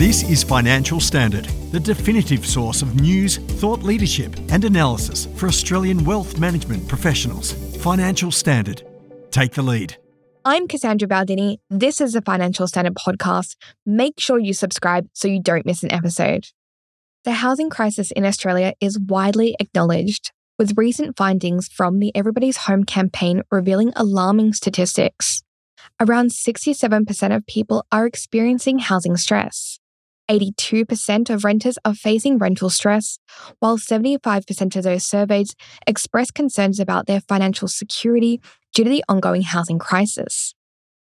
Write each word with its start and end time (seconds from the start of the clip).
This 0.00 0.22
is 0.30 0.42
Financial 0.42 0.98
Standard, 0.98 1.44
the 1.72 1.78
definitive 1.78 2.46
source 2.46 2.80
of 2.80 2.98
news, 2.98 3.36
thought 3.36 3.82
leadership, 3.82 4.34
and 4.48 4.64
analysis 4.64 5.26
for 5.36 5.46
Australian 5.46 6.06
wealth 6.06 6.38
management 6.38 6.88
professionals. 6.88 7.52
Financial 7.82 8.30
Standard. 8.30 8.82
Take 9.30 9.52
the 9.52 9.60
lead. 9.60 9.98
I'm 10.42 10.68
Cassandra 10.68 11.06
Baldini. 11.06 11.58
This 11.68 12.00
is 12.00 12.14
the 12.14 12.22
Financial 12.22 12.66
Standard 12.66 12.94
podcast. 12.94 13.56
Make 13.84 14.18
sure 14.18 14.38
you 14.38 14.54
subscribe 14.54 15.06
so 15.12 15.28
you 15.28 15.38
don't 15.38 15.66
miss 15.66 15.82
an 15.82 15.92
episode. 15.92 16.46
The 17.24 17.32
housing 17.32 17.68
crisis 17.68 18.10
in 18.10 18.24
Australia 18.24 18.72
is 18.80 18.98
widely 18.98 19.54
acknowledged, 19.60 20.32
with 20.58 20.78
recent 20.78 21.18
findings 21.18 21.68
from 21.68 21.98
the 21.98 22.10
Everybody's 22.16 22.56
Home 22.56 22.84
campaign 22.84 23.42
revealing 23.50 23.92
alarming 23.96 24.54
statistics. 24.54 25.42
Around 26.00 26.30
67% 26.30 27.36
of 27.36 27.46
people 27.46 27.84
are 27.92 28.06
experiencing 28.06 28.78
housing 28.78 29.18
stress. 29.18 29.78
82% 30.30 31.28
of 31.28 31.44
renters 31.44 31.76
are 31.84 31.94
facing 31.94 32.38
rental 32.38 32.70
stress, 32.70 33.18
while 33.58 33.78
75% 33.78 34.76
of 34.76 34.84
those 34.84 35.04
surveyed 35.04 35.48
express 35.88 36.30
concerns 36.30 36.78
about 36.78 37.06
their 37.06 37.20
financial 37.20 37.66
security 37.66 38.40
due 38.72 38.84
to 38.84 38.90
the 38.90 39.04
ongoing 39.08 39.42
housing 39.42 39.80
crisis. 39.80 40.54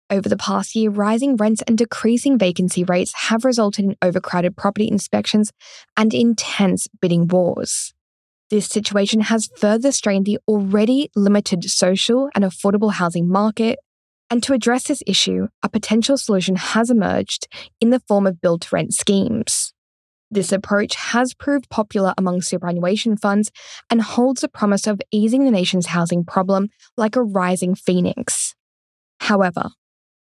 Over 0.09 0.29
the 0.29 0.37
past 0.37 0.77
year, 0.77 0.91
rising 0.91 1.35
rents 1.35 1.63
and 1.67 1.77
decreasing 1.77 2.39
vacancy 2.39 2.85
rates 2.85 3.13
have 3.29 3.45
resulted 3.45 3.85
in 3.85 3.97
overcrowded 4.01 4.57
property 4.57 4.89
inspections 4.89 5.51
and 5.97 6.15
intense 6.15 6.87
bidding 7.01 7.27
wars. 7.27 7.93
This 8.49 8.67
situation 8.67 9.23
has 9.23 9.51
further 9.57 9.91
strained 9.91 10.25
the 10.25 10.39
already 10.47 11.11
limited 11.17 11.65
social 11.65 12.31
and 12.37 12.45
affordable 12.45 12.93
housing 12.93 13.29
market, 13.29 13.81
and 14.31 14.43
to 14.43 14.53
address 14.53 14.85
this 14.85 15.03
issue, 15.07 15.49
a 15.63 15.69
potential 15.69 16.17
solution 16.17 16.57
has 16.57 16.91
emerged 16.91 17.49
in 17.81 17.91
the 17.91 18.01
form 18.01 18.27
of 18.27 18.41
build 18.41 18.63
to 18.63 18.69
rent 18.73 18.93
schemes. 18.93 19.73
This 20.31 20.51
approach 20.51 20.97
has 20.97 21.35
proved 21.35 21.71
popular 21.71 22.13
among 22.19 22.43
superannuation 22.43 23.17
funds 23.17 23.53
and 23.89 24.03
holds 24.03 24.41
the 24.41 24.49
promise 24.49 24.87
of 24.87 25.01
easing 25.13 25.45
the 25.45 25.53
nation's 25.53 25.87
housing 25.87 26.25
problem 26.25 26.69
like 26.97 27.15
a 27.15 27.23
rising 27.23 27.77
phoenix. 27.77 28.55
However, 29.21 29.71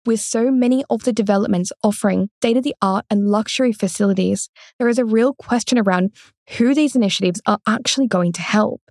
with 0.05 0.19
so 0.19 0.51
many 0.51 0.83
of 0.89 1.03
the 1.03 1.13
developments 1.13 1.71
offering 1.81 2.29
state 2.41 2.57
of 2.57 2.63
the 2.63 2.75
art 2.81 3.05
and 3.09 3.27
luxury 3.27 3.71
facilities, 3.71 4.49
there 4.77 4.89
is 4.89 4.99
a 4.99 5.05
real 5.05 5.33
question 5.33 5.79
around 5.79 6.11
who 6.57 6.75
these 6.75 6.95
initiatives 6.95 7.41
are 7.47 7.59
actually 7.65 8.07
going 8.07 8.33
to 8.33 8.41
help. 8.41 8.81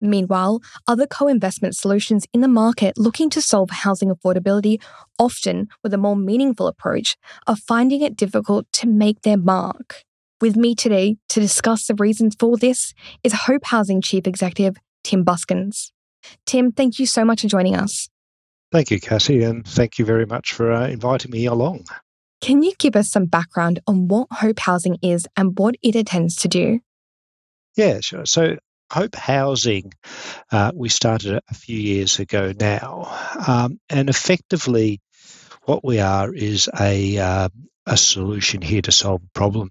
Meanwhile, 0.00 0.60
other 0.86 1.06
co 1.06 1.28
investment 1.28 1.76
solutions 1.76 2.26
in 2.32 2.40
the 2.40 2.48
market 2.48 2.98
looking 2.98 3.30
to 3.30 3.40
solve 3.40 3.70
housing 3.70 4.10
affordability, 4.10 4.80
often 5.18 5.68
with 5.82 5.94
a 5.94 5.98
more 5.98 6.16
meaningful 6.16 6.66
approach, 6.66 7.16
are 7.46 7.56
finding 7.56 8.02
it 8.02 8.16
difficult 8.16 8.66
to 8.74 8.86
make 8.86 9.22
their 9.22 9.38
mark. 9.38 10.02
With 10.40 10.56
me 10.56 10.74
today 10.74 11.16
to 11.30 11.40
discuss 11.40 11.86
the 11.86 11.94
reasons 11.94 12.36
for 12.38 12.58
this 12.58 12.92
is 13.24 13.32
Hope 13.32 13.64
Housing 13.64 14.02
Chief 14.02 14.26
Executive 14.26 14.76
Tim 15.02 15.24
Buskens. 15.24 15.92
Tim, 16.44 16.72
thank 16.72 16.98
you 16.98 17.06
so 17.06 17.24
much 17.24 17.42
for 17.42 17.48
joining 17.48 17.74
us. 17.74 18.08
Thank 18.72 18.90
you, 18.90 19.00
Cassie, 19.00 19.42
and 19.44 19.66
thank 19.66 19.98
you 19.98 20.04
very 20.04 20.26
much 20.26 20.52
for 20.52 20.72
uh, 20.72 20.88
inviting 20.88 21.30
me 21.30 21.46
along. 21.46 21.84
Can 22.42 22.62
you 22.62 22.74
give 22.78 22.96
us 22.96 23.10
some 23.10 23.26
background 23.26 23.80
on 23.86 24.08
what 24.08 24.28
Hope 24.30 24.58
Housing 24.58 24.98
is 25.02 25.26
and 25.36 25.58
what 25.58 25.76
it 25.82 25.96
intends 25.96 26.36
to 26.36 26.48
do? 26.48 26.80
Yeah, 27.76 28.00
sure. 28.00 28.26
So, 28.26 28.56
Hope 28.90 29.16
Housing, 29.16 29.92
uh, 30.52 30.70
we 30.74 30.88
started 30.88 31.40
a 31.50 31.54
few 31.54 31.78
years 31.78 32.20
ago 32.20 32.52
now, 32.58 33.12
um, 33.46 33.80
and 33.90 34.08
effectively, 34.08 35.00
what 35.64 35.84
we 35.84 35.98
are 35.98 36.32
is 36.32 36.70
a 36.78 37.18
uh, 37.18 37.48
a 37.84 37.96
solution 37.96 38.62
here 38.62 38.82
to 38.82 38.92
solve 38.92 39.22
a 39.24 39.38
problem. 39.38 39.70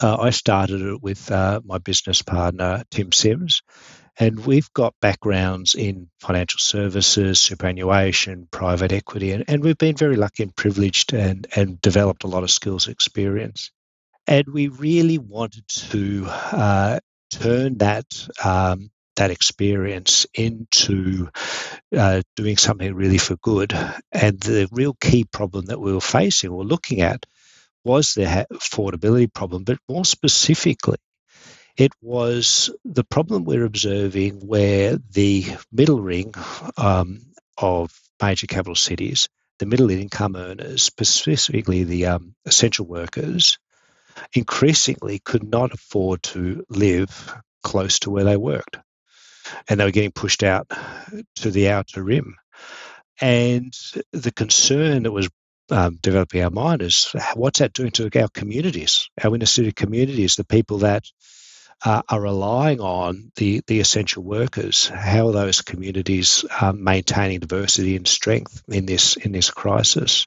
Uh, 0.00 0.16
I 0.20 0.30
started 0.30 0.82
it 0.82 1.02
with 1.02 1.30
uh, 1.30 1.60
my 1.64 1.78
business 1.78 2.22
partner 2.22 2.82
Tim 2.90 3.12
Sims, 3.12 3.62
and 4.18 4.44
we've 4.44 4.72
got 4.72 4.94
backgrounds 5.00 5.76
in 5.76 6.08
financial 6.20 6.58
services, 6.58 7.40
superannuation, 7.40 8.48
private 8.50 8.92
equity, 8.92 9.30
and, 9.32 9.44
and 9.46 9.62
we've 9.62 9.78
been 9.78 9.96
very 9.96 10.16
lucky 10.16 10.42
and 10.42 10.54
privileged 10.54 11.14
and 11.14 11.46
and 11.54 11.80
developed 11.80 12.24
a 12.24 12.28
lot 12.28 12.42
of 12.42 12.50
skills 12.50 12.88
experience. 12.88 13.70
And 14.26 14.46
we 14.52 14.66
really 14.66 15.18
wanted 15.18 15.66
to 15.68 16.26
uh, 16.28 16.98
turn 17.30 17.78
that 17.78 18.06
um, 18.42 18.90
that 19.16 19.30
experience 19.30 20.26
into 20.32 21.28
uh, 21.96 22.22
doing 22.36 22.56
something 22.56 22.94
really 22.94 23.18
for 23.18 23.36
good. 23.36 23.72
And 24.12 24.40
the 24.40 24.68
real 24.70 24.94
key 24.94 25.24
problem 25.24 25.66
that 25.66 25.80
we 25.80 25.92
were 25.92 26.00
facing 26.00 26.50
or 26.50 26.64
looking 26.64 27.00
at 27.00 27.26
was 27.84 28.14
the 28.14 28.46
affordability 28.52 29.32
problem, 29.32 29.64
but 29.64 29.78
more 29.88 30.04
specifically, 30.04 30.98
it 31.76 31.92
was 32.00 32.70
the 32.84 33.04
problem 33.04 33.44
we're 33.44 33.64
observing 33.64 34.40
where 34.40 34.98
the 35.12 35.44
middle 35.72 36.00
ring 36.00 36.34
um, 36.76 37.20
of 37.56 37.92
major 38.20 38.46
capital 38.46 38.74
cities, 38.74 39.28
the 39.58 39.66
middle 39.66 39.90
income 39.90 40.36
earners, 40.36 40.82
specifically 40.82 41.84
the 41.84 42.06
um, 42.06 42.34
essential 42.44 42.86
workers, 42.86 43.58
increasingly 44.32 45.18
could 45.18 45.44
not 45.44 45.72
afford 45.72 46.22
to 46.22 46.64
live 46.68 47.34
close 47.62 48.00
to 48.00 48.10
where 48.10 48.24
they 48.24 48.36
worked. 48.36 48.78
And 49.68 49.80
they 49.80 49.84
were 49.84 49.90
getting 49.90 50.12
pushed 50.12 50.42
out 50.42 50.70
to 51.36 51.50
the 51.50 51.70
outer 51.70 52.02
rim. 52.02 52.36
And 53.20 53.72
the 54.12 54.32
concern 54.32 55.04
that 55.04 55.12
was 55.12 55.28
um, 55.70 55.98
developing 56.00 56.42
our 56.42 56.50
mind 56.50 56.82
is 56.82 57.14
what's 57.34 57.58
that 57.58 57.72
doing 57.72 57.90
to 57.92 58.10
our 58.20 58.28
communities, 58.28 59.10
our 59.22 59.34
inner 59.34 59.46
city 59.46 59.72
communities, 59.72 60.36
the 60.36 60.44
people 60.44 60.78
that 60.78 61.04
uh, 61.84 62.02
are 62.08 62.20
relying 62.20 62.80
on 62.80 63.30
the, 63.36 63.62
the 63.66 63.80
essential 63.80 64.22
workers. 64.22 64.88
How 64.88 65.28
are 65.28 65.32
those 65.32 65.62
communities 65.62 66.44
um, 66.60 66.82
maintaining 66.82 67.40
diversity 67.40 67.96
and 67.96 68.08
strength 68.08 68.62
in 68.68 68.86
this 68.86 69.16
in 69.16 69.32
this 69.32 69.50
crisis? 69.50 70.26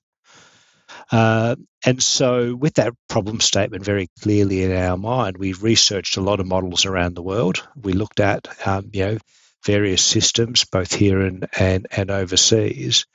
Uh, 1.11 1.55
and 1.85 2.01
so, 2.01 2.55
with 2.55 2.75
that 2.75 2.93
problem 3.09 3.41
statement 3.41 3.83
very 3.83 4.09
clearly 4.21 4.63
in 4.63 4.71
our 4.71 4.97
mind, 4.97 5.37
we 5.37 5.53
researched 5.53 6.17
a 6.17 6.21
lot 6.21 6.39
of 6.39 6.47
models 6.47 6.85
around 6.85 7.15
the 7.15 7.23
world. 7.23 7.67
We 7.75 7.93
looked 7.93 8.19
at, 8.19 8.47
um, 8.65 8.89
you 8.93 9.05
know, 9.05 9.17
various 9.65 10.01
systems, 10.01 10.63
both 10.65 10.93
here 10.93 11.21
and 11.21 11.47
and, 11.59 11.87
and 11.91 12.11
overseas. 12.11 13.05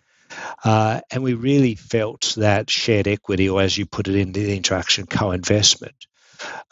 Uh, 0.65 1.01
and 1.11 1.23
we 1.23 1.35
really 1.35 1.77
felt 1.77 2.35
that 2.37 2.69
shared 2.69 3.09
equity, 3.09 3.49
or 3.49 3.63
as 3.63 3.79
you 3.79 3.87
put 3.87 4.09
it 4.09 4.17
in 4.17 4.33
the 4.33 4.57
introduction, 4.57 5.07
co-investment, 5.07 6.07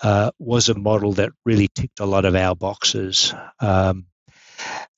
uh, 0.03 0.31
was 0.39 0.69
a 0.69 0.75
model 0.75 1.12
that 1.15 1.31
really 1.45 1.69
ticked 1.69 2.01
a 2.01 2.06
lot 2.06 2.25
of 2.25 2.35
our 2.35 2.55
boxes. 2.55 3.33
Um, 3.61 4.06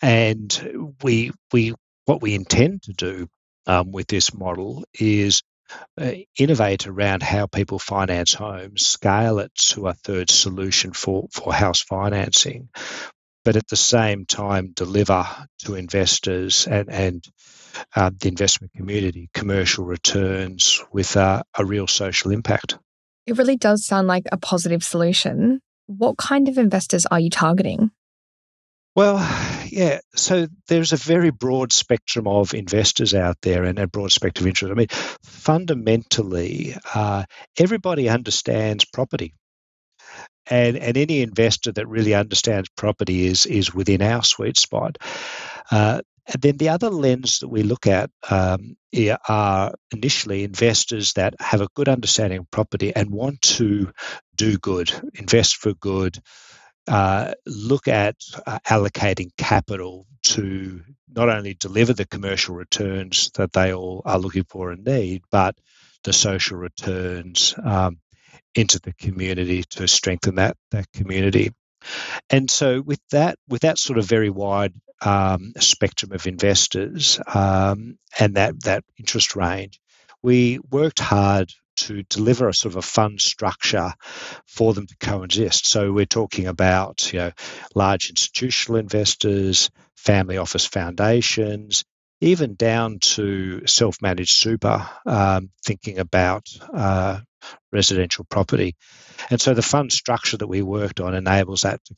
and 0.02 0.96
we 1.02 1.32
we 1.52 1.74
what 2.06 2.22
we 2.22 2.34
intend 2.34 2.82
to 2.82 2.92
do 2.92 3.28
um, 3.66 3.92
with 3.92 4.06
this 4.06 4.34
model 4.34 4.84
is 4.94 5.42
innovate 6.38 6.86
around 6.86 7.22
how 7.22 7.46
people 7.46 7.78
finance 7.78 8.34
homes, 8.34 8.86
scale 8.86 9.38
it 9.38 9.54
to 9.54 9.88
a 9.88 9.94
third 9.94 10.30
solution 10.30 10.92
for, 10.92 11.28
for 11.32 11.52
house 11.52 11.82
financing, 11.82 12.68
but 13.44 13.56
at 13.56 13.68
the 13.68 13.76
same 13.76 14.26
time 14.26 14.72
deliver 14.74 15.26
to 15.58 15.74
investors 15.74 16.66
and, 16.66 16.90
and 16.90 17.24
uh, 17.94 18.10
the 18.18 18.28
investment 18.28 18.72
community 18.74 19.30
commercial 19.34 19.84
returns 19.84 20.82
with 20.92 21.16
uh, 21.16 21.42
a 21.56 21.64
real 21.64 21.86
social 21.86 22.30
impact. 22.30 22.78
It 23.26 23.38
really 23.38 23.56
does 23.56 23.84
sound 23.84 24.06
like 24.06 24.24
a 24.30 24.36
positive 24.36 24.84
solution. 24.84 25.60
What 25.86 26.16
kind 26.16 26.48
of 26.48 26.58
investors 26.58 27.06
are 27.06 27.20
you 27.20 27.30
targeting? 27.30 27.90
Well, 28.96 29.18
yeah. 29.66 30.00
So 30.14 30.48
there's 30.68 30.94
a 30.94 30.96
very 30.96 31.30
broad 31.30 31.70
spectrum 31.70 32.26
of 32.26 32.54
investors 32.54 33.14
out 33.14 33.36
there 33.42 33.64
and 33.64 33.78
a 33.78 33.86
broad 33.86 34.10
spectrum 34.10 34.44
of 34.44 34.48
interest. 34.48 34.72
I 34.72 34.74
mean, 34.74 34.86
fundamentally, 35.22 36.74
uh, 36.94 37.24
everybody 37.58 38.08
understands 38.08 38.86
property. 38.86 39.34
And, 40.48 40.78
and 40.78 40.96
any 40.96 41.20
investor 41.20 41.72
that 41.72 41.88
really 41.88 42.14
understands 42.14 42.70
property 42.70 43.26
is 43.26 43.46
is 43.46 43.74
within 43.74 44.00
our 44.00 44.24
sweet 44.24 44.56
spot. 44.56 44.96
Uh, 45.70 46.00
and 46.28 46.42
then 46.42 46.56
the 46.56 46.70
other 46.70 46.90
lens 46.90 47.40
that 47.40 47.48
we 47.48 47.64
look 47.64 47.86
at 47.86 48.10
um, 48.30 48.76
are 49.28 49.72
initially 49.92 50.42
investors 50.44 51.12
that 51.14 51.34
have 51.40 51.60
a 51.60 51.68
good 51.74 51.88
understanding 51.88 52.40
of 52.40 52.50
property 52.50 52.94
and 52.96 53.10
want 53.10 53.42
to 53.42 53.92
do 54.36 54.56
good, 54.58 54.90
invest 55.14 55.56
for 55.56 55.74
good, 55.74 56.18
uh, 56.88 57.32
look 57.46 57.88
at 57.88 58.16
uh, 58.46 58.58
allocating 58.68 59.30
capital 59.36 60.06
to 60.22 60.82
not 61.08 61.28
only 61.28 61.54
deliver 61.54 61.92
the 61.92 62.06
commercial 62.06 62.54
returns 62.54 63.30
that 63.34 63.52
they 63.52 63.72
all 63.72 64.02
are 64.04 64.18
looking 64.18 64.44
for 64.44 64.70
and 64.70 64.84
need, 64.84 65.22
but 65.30 65.56
the 66.04 66.12
social 66.12 66.58
returns 66.58 67.54
um, 67.62 67.98
into 68.54 68.80
the 68.80 68.92
community 68.94 69.64
to 69.70 69.88
strengthen 69.88 70.36
that 70.36 70.56
that 70.70 70.90
community. 70.92 71.50
And 72.30 72.50
so, 72.50 72.80
with 72.80 73.00
that, 73.10 73.38
with 73.48 73.62
that 73.62 73.78
sort 73.78 73.98
of 73.98 74.06
very 74.06 74.30
wide 74.30 74.74
um, 75.02 75.52
spectrum 75.58 76.12
of 76.12 76.26
investors 76.26 77.20
um, 77.32 77.98
and 78.18 78.36
that 78.36 78.62
that 78.64 78.84
interest 78.98 79.36
range, 79.36 79.80
we 80.22 80.58
worked 80.70 81.00
hard 81.00 81.52
to 81.76 82.02
deliver 82.04 82.48
a 82.48 82.54
sort 82.54 82.72
of 82.72 82.78
a 82.78 82.82
fund 82.82 83.20
structure 83.20 83.92
for 84.46 84.74
them 84.74 84.86
to 84.86 84.96
coexist. 84.98 85.66
So 85.66 85.92
we're 85.92 86.06
talking 86.06 86.46
about 86.46 87.12
you 87.12 87.20
know 87.20 87.32
large 87.74 88.10
institutional 88.10 88.78
investors, 88.78 89.70
family 89.96 90.38
office 90.38 90.66
foundations, 90.66 91.84
even 92.20 92.54
down 92.54 92.98
to 93.00 93.66
self-managed 93.66 94.38
super, 94.38 94.88
um, 95.04 95.50
thinking 95.64 95.98
about 95.98 96.48
uh, 96.72 97.20
residential 97.72 98.24
property. 98.24 98.74
And 99.30 99.40
so 99.40 99.54
the 99.54 99.62
fund 99.62 99.92
structure 99.92 100.36
that 100.36 100.46
we 100.46 100.62
worked 100.62 101.00
on 101.00 101.14
enables 101.14 101.62
that 101.62 101.80
to 101.84 101.94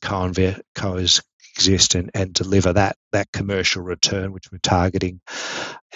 coexist 0.74 1.94
and, 1.94 2.10
and 2.14 2.32
deliver 2.32 2.72
that 2.72 2.96
that 3.12 3.32
commercial 3.32 3.82
return 3.82 4.32
which 4.32 4.50
we're 4.50 4.58
targeting. 4.58 5.20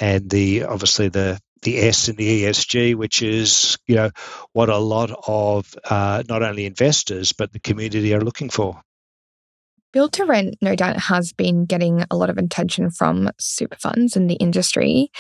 And 0.01 0.29
the 0.31 0.65
obviously 0.65 1.09
the 1.09 1.41
the 1.63 1.79
S 1.79 2.09
in 2.09 2.17
the 2.17 2.45
ESG, 2.45 2.95
which 2.95 3.23
is 3.23 3.79
you 3.87 3.95
know 3.95 4.11
what 4.53 4.69
a 4.69 4.79
lot 4.79 5.11
of 5.27 5.75
uh, 5.85 6.23
not 6.29 6.43
only 6.43 6.67
investors 6.67 7.33
but 7.33 7.53
the 7.53 7.61
community 7.61 8.15
are 8.15 8.21
looking 8.21 8.51
for. 8.51 8.83
Build 9.93 10.13
to 10.15 10.25
rent, 10.25 10.57
no 10.63 10.75
doubt, 10.75 10.99
has 10.99 11.33
been 11.35 11.67
getting 11.67 12.05
a 12.11 12.17
lot 12.17 12.31
of 12.31 12.39
attention 12.39 12.91
from 12.91 13.29
super 13.39 13.77
funds 13.77 14.17
in 14.17 14.27
the 14.27 14.37
industry. 14.37 15.11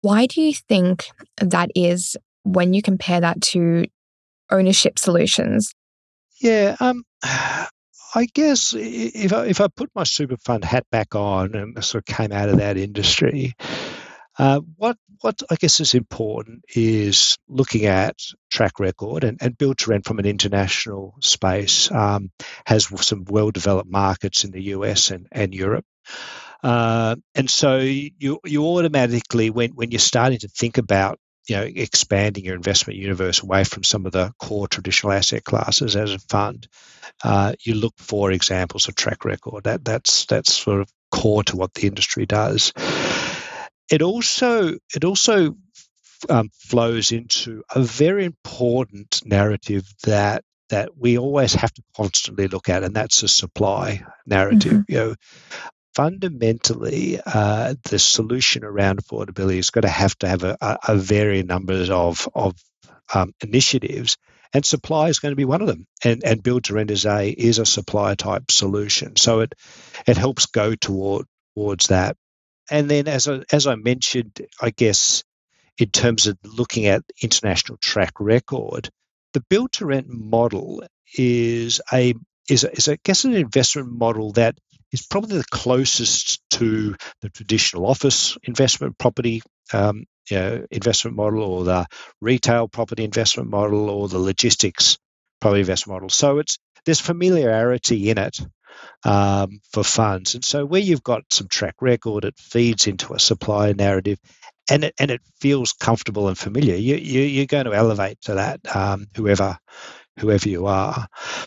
Why 0.00 0.26
do 0.26 0.40
you 0.40 0.54
think 0.54 1.06
that 1.36 1.70
is 1.76 2.16
when 2.42 2.72
you 2.72 2.82
compare 2.82 3.20
that 3.20 3.40
to 3.42 3.86
ownership 4.50 4.98
solutions? 4.98 5.72
Yeah, 6.40 6.76
um, 6.80 7.04
I 7.22 8.26
guess 8.32 8.74
if 8.76 9.32
I, 9.32 9.46
if 9.46 9.60
I 9.60 9.68
put 9.68 9.90
my 9.94 10.04
super 10.04 10.36
fund 10.36 10.64
hat 10.64 10.86
back 10.90 11.14
on 11.14 11.54
and 11.54 11.84
sort 11.84 12.08
of 12.08 12.16
came 12.16 12.32
out 12.32 12.48
of 12.48 12.58
that 12.58 12.76
industry, 12.76 13.54
uh, 14.38 14.60
what 14.76 14.96
what 15.20 15.42
I 15.50 15.56
guess 15.56 15.80
is 15.80 15.94
important 15.94 16.64
is 16.74 17.38
looking 17.48 17.86
at 17.86 18.16
track 18.50 18.78
record 18.80 19.24
and, 19.24 19.38
and 19.40 19.56
build 19.56 19.78
to 19.78 19.90
rent 19.90 20.06
from 20.06 20.18
an 20.18 20.26
international 20.26 21.14
space 21.20 21.90
um, 21.90 22.30
has 22.66 22.88
some 23.04 23.24
well 23.28 23.50
developed 23.50 23.90
markets 23.90 24.44
in 24.44 24.50
the 24.50 24.62
US 24.74 25.10
and, 25.10 25.26
and 25.32 25.54
Europe. 25.54 25.84
Uh, 26.62 27.16
and 27.34 27.48
so 27.48 27.78
you 27.78 28.40
you 28.44 28.64
automatically 28.64 29.50
when 29.50 29.70
when 29.70 29.90
you're 29.90 30.00
starting 30.00 30.38
to 30.38 30.48
think 30.48 30.76
about 30.76 31.20
you 31.46 31.56
know 31.56 31.62
expanding 31.62 32.44
your 32.44 32.56
investment 32.56 32.98
universe 32.98 33.42
away 33.42 33.62
from 33.62 33.84
some 33.84 34.06
of 34.06 34.12
the 34.12 34.32
core 34.40 34.66
traditional 34.66 35.12
asset 35.12 35.44
classes 35.44 35.94
as 35.94 36.12
a 36.12 36.18
fund, 36.18 36.66
uh, 37.22 37.52
you 37.64 37.74
look 37.74 37.94
for 37.98 38.32
examples 38.32 38.88
of 38.88 38.96
track 38.96 39.24
record. 39.24 39.64
That 39.64 39.84
that's 39.84 40.26
that's 40.26 40.52
sort 40.52 40.80
of 40.80 40.90
core 41.10 41.44
to 41.44 41.56
what 41.56 41.74
the 41.74 41.86
industry 41.86 42.26
does 42.26 42.72
it 43.90 44.02
also 44.02 44.74
it 44.94 45.04
also 45.04 45.56
um, 46.28 46.50
flows 46.52 47.12
into 47.12 47.62
a 47.74 47.82
very 47.82 48.24
important 48.24 49.22
narrative 49.24 49.84
that 50.04 50.44
that 50.68 50.90
we 50.98 51.16
always 51.16 51.54
have 51.54 51.72
to 51.72 51.82
constantly 51.96 52.46
look 52.46 52.68
at, 52.68 52.84
and 52.84 52.94
that's 52.94 53.22
a 53.22 53.28
supply 53.28 54.04
narrative. 54.26 54.72
Mm-hmm. 54.72 54.92
You 54.92 54.98
know, 54.98 55.14
fundamentally, 55.94 57.18
uh, 57.24 57.74
the 57.84 57.98
solution 57.98 58.64
around 58.64 59.02
affordability 59.02 59.58
is 59.58 59.70
going 59.70 59.82
to 59.82 59.88
have 59.88 60.16
to 60.18 60.28
have 60.28 60.44
a, 60.44 60.56
a, 60.60 60.78
a 60.88 60.96
varying 60.96 61.46
numbers 61.46 61.90
of 61.90 62.28
of 62.34 62.54
um, 63.14 63.32
initiatives, 63.42 64.16
and 64.52 64.64
supply 64.66 65.08
is 65.08 65.20
going 65.20 65.32
to 65.32 65.36
be 65.36 65.46
one 65.46 65.62
of 65.62 65.68
them. 65.68 65.86
And 66.04 66.22
and 66.24 66.42
build 66.42 66.64
to 66.64 66.74
rent 66.74 66.90
is 66.90 67.06
a 67.06 67.30
is 67.30 67.58
a 67.58 67.66
supply 67.66 68.14
type 68.14 68.50
solution, 68.50 69.16
so 69.16 69.40
it 69.40 69.54
it 70.06 70.16
helps 70.16 70.46
go 70.46 70.74
toward 70.74 71.26
towards 71.54 71.88
that 71.88 72.16
and 72.70 72.90
then 72.90 73.08
as 73.08 73.28
I, 73.28 73.42
as 73.52 73.66
I 73.66 73.76
mentioned, 73.76 74.40
I 74.60 74.70
guess 74.70 75.24
in 75.78 75.90
terms 75.90 76.26
of 76.26 76.36
looking 76.44 76.86
at 76.86 77.02
international 77.22 77.78
track 77.78 78.14
record, 78.20 78.90
the 79.32 79.44
build 79.48 79.72
to 79.72 79.86
rent 79.86 80.08
model 80.08 80.84
is 81.16 81.80
a 81.92 82.14
is, 82.48 82.64
a, 82.64 82.72
is 82.72 82.88
I 82.88 82.98
guess 83.04 83.24
an 83.24 83.34
investment 83.34 83.90
model 83.90 84.32
that 84.32 84.58
is 84.90 85.06
probably 85.06 85.38
the 85.38 85.44
closest 85.44 86.40
to 86.50 86.96
the 87.20 87.28
traditional 87.28 87.86
office 87.86 88.36
investment 88.42 88.96
property 88.98 89.42
um, 89.72 90.04
you 90.30 90.38
know, 90.38 90.66
investment 90.70 91.16
model 91.16 91.42
or 91.42 91.64
the 91.64 91.86
retail 92.20 92.68
property 92.68 93.04
investment 93.04 93.50
model 93.50 93.90
or 93.90 94.08
the 94.08 94.18
logistics 94.18 94.98
property 95.40 95.60
investment 95.60 95.96
model. 95.96 96.08
So 96.08 96.38
it's 96.38 96.58
there's 96.84 97.00
familiarity 97.00 98.10
in 98.10 98.18
it 98.18 98.38
um, 99.04 99.60
for 99.72 99.84
funds. 99.84 100.34
And 100.34 100.44
so 100.44 100.64
where 100.64 100.80
you've 100.80 101.02
got 101.02 101.24
some 101.30 101.48
track 101.48 101.76
record, 101.80 102.24
it 102.24 102.38
feeds 102.38 102.86
into 102.86 103.14
a 103.14 103.18
supply 103.18 103.72
narrative. 103.72 104.18
And 104.70 104.84
it, 104.84 104.94
and 104.98 105.10
it 105.10 105.22
feels 105.40 105.72
comfortable 105.72 106.28
and 106.28 106.36
familiar. 106.36 106.74
You, 106.74 106.96
you, 106.96 107.22
you're 107.22 107.46
going 107.46 107.64
to 107.64 107.72
elevate 107.72 108.20
to 108.22 108.34
that, 108.34 108.60
um, 108.76 109.06
whoever 109.16 109.58
whoever 110.18 110.48
you 110.48 110.66
are. 110.66 111.06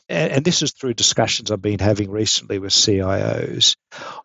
And, 0.10 0.32
and, 0.32 0.46
this 0.46 0.62
is 0.62 0.72
through 0.72 0.94
discussions 0.94 1.52
I've 1.52 1.62
been 1.62 1.80
having 1.80 2.10
recently 2.10 2.60
with 2.60 2.72
CIOs. 2.72 3.76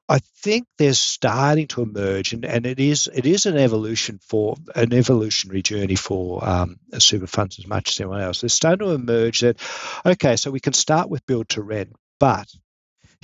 I 0.09 0.20
think 0.43 0.67
they're 0.79 0.94
starting 0.94 1.67
to 1.69 1.82
emerge, 1.82 2.32
and, 2.32 2.44
and 2.44 2.67
it 2.67 2.81
is 2.81 3.09
it 3.12 3.26
is 3.26 3.47
an 3.47 3.56
evolution 3.56 4.19
for 4.23 4.56
an 4.75 4.93
evolutionary 4.93 5.62
journey 5.62 5.97
for 5.97 6.47
um, 6.49 6.76
super 6.99 7.26
funds 7.26 7.59
as 7.59 7.67
much 7.67 7.91
as 7.91 8.00
anyone 8.00 8.20
else. 8.20 8.41
They're 8.41 8.49
starting 8.49 8.87
to 8.87 8.94
emerge 8.94 9.41
that 9.41 9.61
okay, 10.05 10.37
so 10.37 10.50
we 10.50 10.61
can 10.61 10.73
start 10.73 11.11
with 11.11 11.26
build 11.26 11.49
to 11.50 11.62
rent, 11.62 11.93
but 12.19 12.47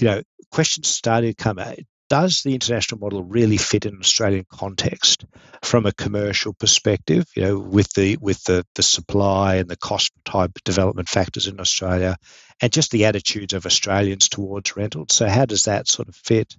you 0.03 0.09
know, 0.09 0.23
questions 0.51 0.89
started 0.89 1.37
to 1.37 1.43
come 1.43 1.61
out. 1.61 1.79
Does 2.11 2.43
the 2.43 2.53
international 2.53 3.01
model 3.01 3.23
really 3.23 3.57
fit 3.57 3.87
in 3.87 3.95
an 3.95 4.01
Australian 4.01 4.45
context 4.51 5.25
from 5.63 5.87
a 5.87 5.93
commercial 5.93 6.53
perspective? 6.53 7.25
You 7.37 7.43
know, 7.43 7.59
with 7.59 7.91
the 7.95 8.19
with 8.21 8.43
the 8.43 8.67
the 8.75 8.83
supply 8.83 9.55
and 9.55 9.71
the 9.71 9.77
cost 9.77 10.13
type 10.25 10.59
development 10.65 11.09
factors 11.09 11.47
in 11.47 11.61
Australia, 11.61 12.17
and 12.61 12.73
just 12.73 12.91
the 12.91 13.07
attitudes 13.07 13.55
of 13.55 13.65
Australians 13.65 14.29
towards 14.29 14.77
rentals. 14.77 15.15
So, 15.15 15.27
how 15.27 15.47
does 15.47 15.63
that 15.63 15.89
sort 15.89 16.09
of 16.09 16.17
fit? 16.17 16.55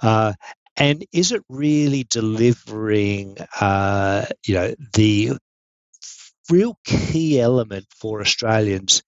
Uh, 0.00 0.32
and 0.76 1.04
is 1.12 1.32
it 1.32 1.42
really 1.50 2.06
delivering, 2.08 3.36
uh, 3.60 4.24
you 4.46 4.54
know, 4.54 4.74
the 4.94 5.32
real 6.48 6.78
key 6.84 7.40
element 7.40 7.86
for 7.90 8.20
Australians 8.20 9.02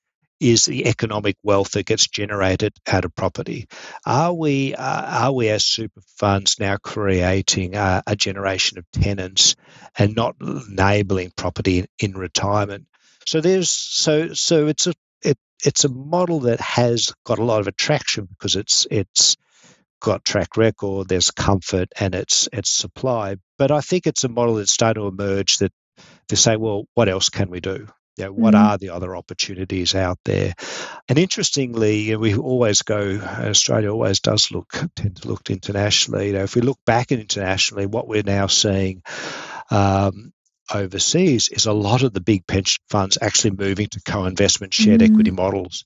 is 0.44 0.66
the 0.66 0.86
economic 0.86 1.36
wealth 1.42 1.72
that 1.72 1.86
gets 1.86 2.06
generated 2.06 2.74
out 2.86 3.06
of 3.06 3.14
property. 3.14 3.66
Are 4.04 4.34
we 4.34 4.74
uh, 4.74 5.26
are 5.26 5.32
we 5.32 5.48
as 5.48 5.64
super 5.64 6.02
funds 6.18 6.60
now 6.60 6.76
creating 6.76 7.76
a, 7.76 8.02
generation 8.14 8.78
of 8.78 8.84
tenants 8.92 9.56
and 9.98 10.14
not 10.14 10.36
enabling 10.40 11.32
property 11.34 11.78
in, 11.78 11.86
in 11.98 12.12
retirement? 12.12 12.86
So 13.26 13.40
there's 13.40 13.70
so 13.70 14.34
so 14.34 14.66
it's 14.66 14.86
a 14.86 14.92
it, 15.22 15.38
it's 15.64 15.84
a 15.84 15.88
model 15.88 16.40
that 16.40 16.60
has 16.60 17.14
got 17.24 17.38
a 17.38 17.44
lot 17.44 17.60
of 17.60 17.66
attraction 17.66 18.26
because 18.26 18.54
it's 18.54 18.86
it's 18.90 19.38
got 20.00 20.26
track 20.26 20.58
record, 20.58 21.08
there's 21.08 21.30
comfort, 21.30 21.88
and 21.98 22.14
it's 22.14 22.50
it's 22.52 22.70
supply. 22.70 23.36
But 23.56 23.70
I 23.70 23.80
think 23.80 24.06
it's 24.06 24.24
a 24.24 24.28
model 24.28 24.56
that's 24.56 24.72
starting 24.72 25.02
to 25.02 25.08
emerge 25.08 25.56
that 25.58 25.72
they 26.28 26.36
say, 26.36 26.56
well, 26.56 26.84
what 26.92 27.08
else 27.08 27.30
can 27.30 27.48
we 27.48 27.60
do? 27.60 27.88
You 28.16 28.24
know, 28.24 28.32
what 28.32 28.54
mm-hmm. 28.54 28.64
are 28.64 28.78
the 28.78 28.90
other 28.90 29.16
opportunities 29.16 29.94
out 29.94 30.18
there? 30.24 30.54
And 31.08 31.18
interestingly, 31.18 32.00
you 32.00 32.12
know, 32.12 32.18
we 32.20 32.36
always 32.36 32.82
go. 32.82 33.18
Australia 33.20 33.92
always 33.92 34.20
does 34.20 34.50
look 34.50 34.72
tend 34.94 35.16
to 35.16 35.28
look 35.28 35.50
internationally. 35.50 36.28
You 36.28 36.34
know, 36.34 36.44
if 36.44 36.54
we 36.54 36.62
look 36.62 36.78
back 36.86 37.10
internationally, 37.10 37.86
what 37.86 38.06
we're 38.06 38.22
now 38.22 38.46
seeing 38.46 39.02
um, 39.70 40.32
overseas 40.72 41.48
is 41.48 41.66
a 41.66 41.72
lot 41.72 42.02
of 42.02 42.12
the 42.12 42.20
big 42.20 42.46
pension 42.46 42.82
funds 42.88 43.18
actually 43.20 43.50
moving 43.52 43.88
to 43.88 44.00
co-investment 44.00 44.72
shared 44.72 45.00
mm-hmm. 45.00 45.12
equity 45.12 45.30
models. 45.30 45.84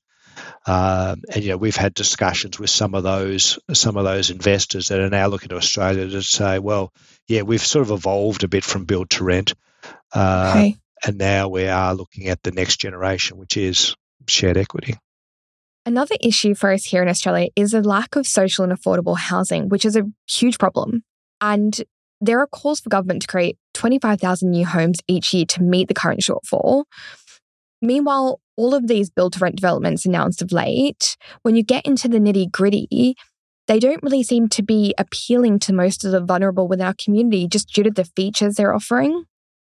Um, 0.66 1.22
and 1.34 1.42
you 1.42 1.50
know 1.50 1.56
we've 1.56 1.76
had 1.76 1.94
discussions 1.94 2.60
with 2.60 2.70
some 2.70 2.94
of 2.94 3.02
those 3.02 3.58
some 3.72 3.96
of 3.96 4.04
those 4.04 4.30
investors 4.30 4.88
that 4.88 5.00
are 5.00 5.10
now 5.10 5.26
looking 5.26 5.48
to 5.48 5.56
Australia 5.56 6.08
to 6.08 6.22
say, 6.22 6.58
well, 6.58 6.92
yeah, 7.26 7.42
we've 7.42 7.64
sort 7.64 7.86
of 7.86 7.90
evolved 7.90 8.44
a 8.44 8.48
bit 8.48 8.64
from 8.64 8.84
build 8.84 9.10
to 9.10 9.24
rent. 9.24 9.54
Uh, 10.14 10.52
okay. 10.54 10.76
And 11.04 11.18
now 11.18 11.48
we 11.48 11.66
are 11.66 11.94
looking 11.94 12.28
at 12.28 12.42
the 12.42 12.50
next 12.50 12.80
generation, 12.80 13.38
which 13.38 13.56
is 13.56 13.94
shared 14.26 14.56
equity. 14.56 14.96
Another 15.86 16.16
issue 16.20 16.54
for 16.54 16.72
us 16.72 16.84
here 16.84 17.02
in 17.02 17.08
Australia 17.08 17.48
is 17.56 17.72
a 17.72 17.80
lack 17.80 18.16
of 18.16 18.26
social 18.26 18.64
and 18.64 18.72
affordable 18.72 19.16
housing, 19.16 19.68
which 19.68 19.84
is 19.84 19.96
a 19.96 20.04
huge 20.28 20.58
problem. 20.58 21.02
And 21.40 21.82
there 22.20 22.40
are 22.40 22.46
calls 22.46 22.80
for 22.80 22.90
government 22.90 23.22
to 23.22 23.28
create 23.28 23.56
25,000 23.74 24.50
new 24.50 24.66
homes 24.66 24.98
each 25.06 25.32
year 25.32 25.46
to 25.46 25.62
meet 25.62 25.88
the 25.88 25.94
current 25.94 26.20
shortfall. 26.20 26.84
Meanwhile, 27.80 28.40
all 28.56 28.74
of 28.74 28.88
these 28.88 29.08
build 29.08 29.34
to 29.34 29.38
rent 29.38 29.56
developments 29.56 30.04
announced 30.04 30.42
of 30.42 30.52
late, 30.52 31.16
when 31.42 31.54
you 31.54 31.62
get 31.62 31.86
into 31.86 32.08
the 32.08 32.18
nitty 32.18 32.50
gritty, 32.50 33.14
they 33.68 33.78
don't 33.78 34.02
really 34.02 34.22
seem 34.22 34.48
to 34.48 34.62
be 34.62 34.94
appealing 34.98 35.60
to 35.60 35.72
most 35.72 36.04
of 36.04 36.10
the 36.10 36.20
vulnerable 36.20 36.66
within 36.66 36.86
our 36.86 36.94
community 37.02 37.46
just 37.46 37.72
due 37.72 37.84
to 37.84 37.90
the 37.90 38.04
features 38.04 38.56
they're 38.56 38.74
offering. 38.74 39.24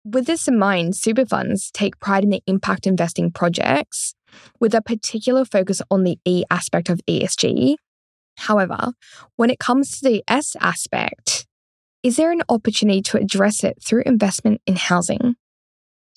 With 0.04 0.26
this 0.26 0.48
in 0.48 0.58
mind, 0.58 0.96
super 0.96 1.26
funds 1.26 1.70
take 1.70 2.00
pride 2.00 2.24
in 2.24 2.30
the 2.30 2.42
impact 2.46 2.86
investing 2.86 3.30
projects 3.30 4.14
with 4.58 4.74
a 4.74 4.80
particular 4.80 5.44
focus 5.44 5.82
on 5.90 6.04
the 6.04 6.18
E 6.24 6.44
aspect 6.50 6.88
of 6.88 7.00
ESG. 7.06 7.76
However, 8.38 8.92
when 9.36 9.50
it 9.50 9.58
comes 9.58 9.98
to 9.98 10.08
the 10.08 10.24
S 10.26 10.56
aspect, 10.60 11.46
is 12.02 12.16
there 12.16 12.32
an 12.32 12.42
opportunity 12.48 13.02
to 13.02 13.18
address 13.18 13.62
it 13.62 13.78
through 13.84 14.04
investment 14.06 14.62
in 14.66 14.76
housing? 14.76 15.36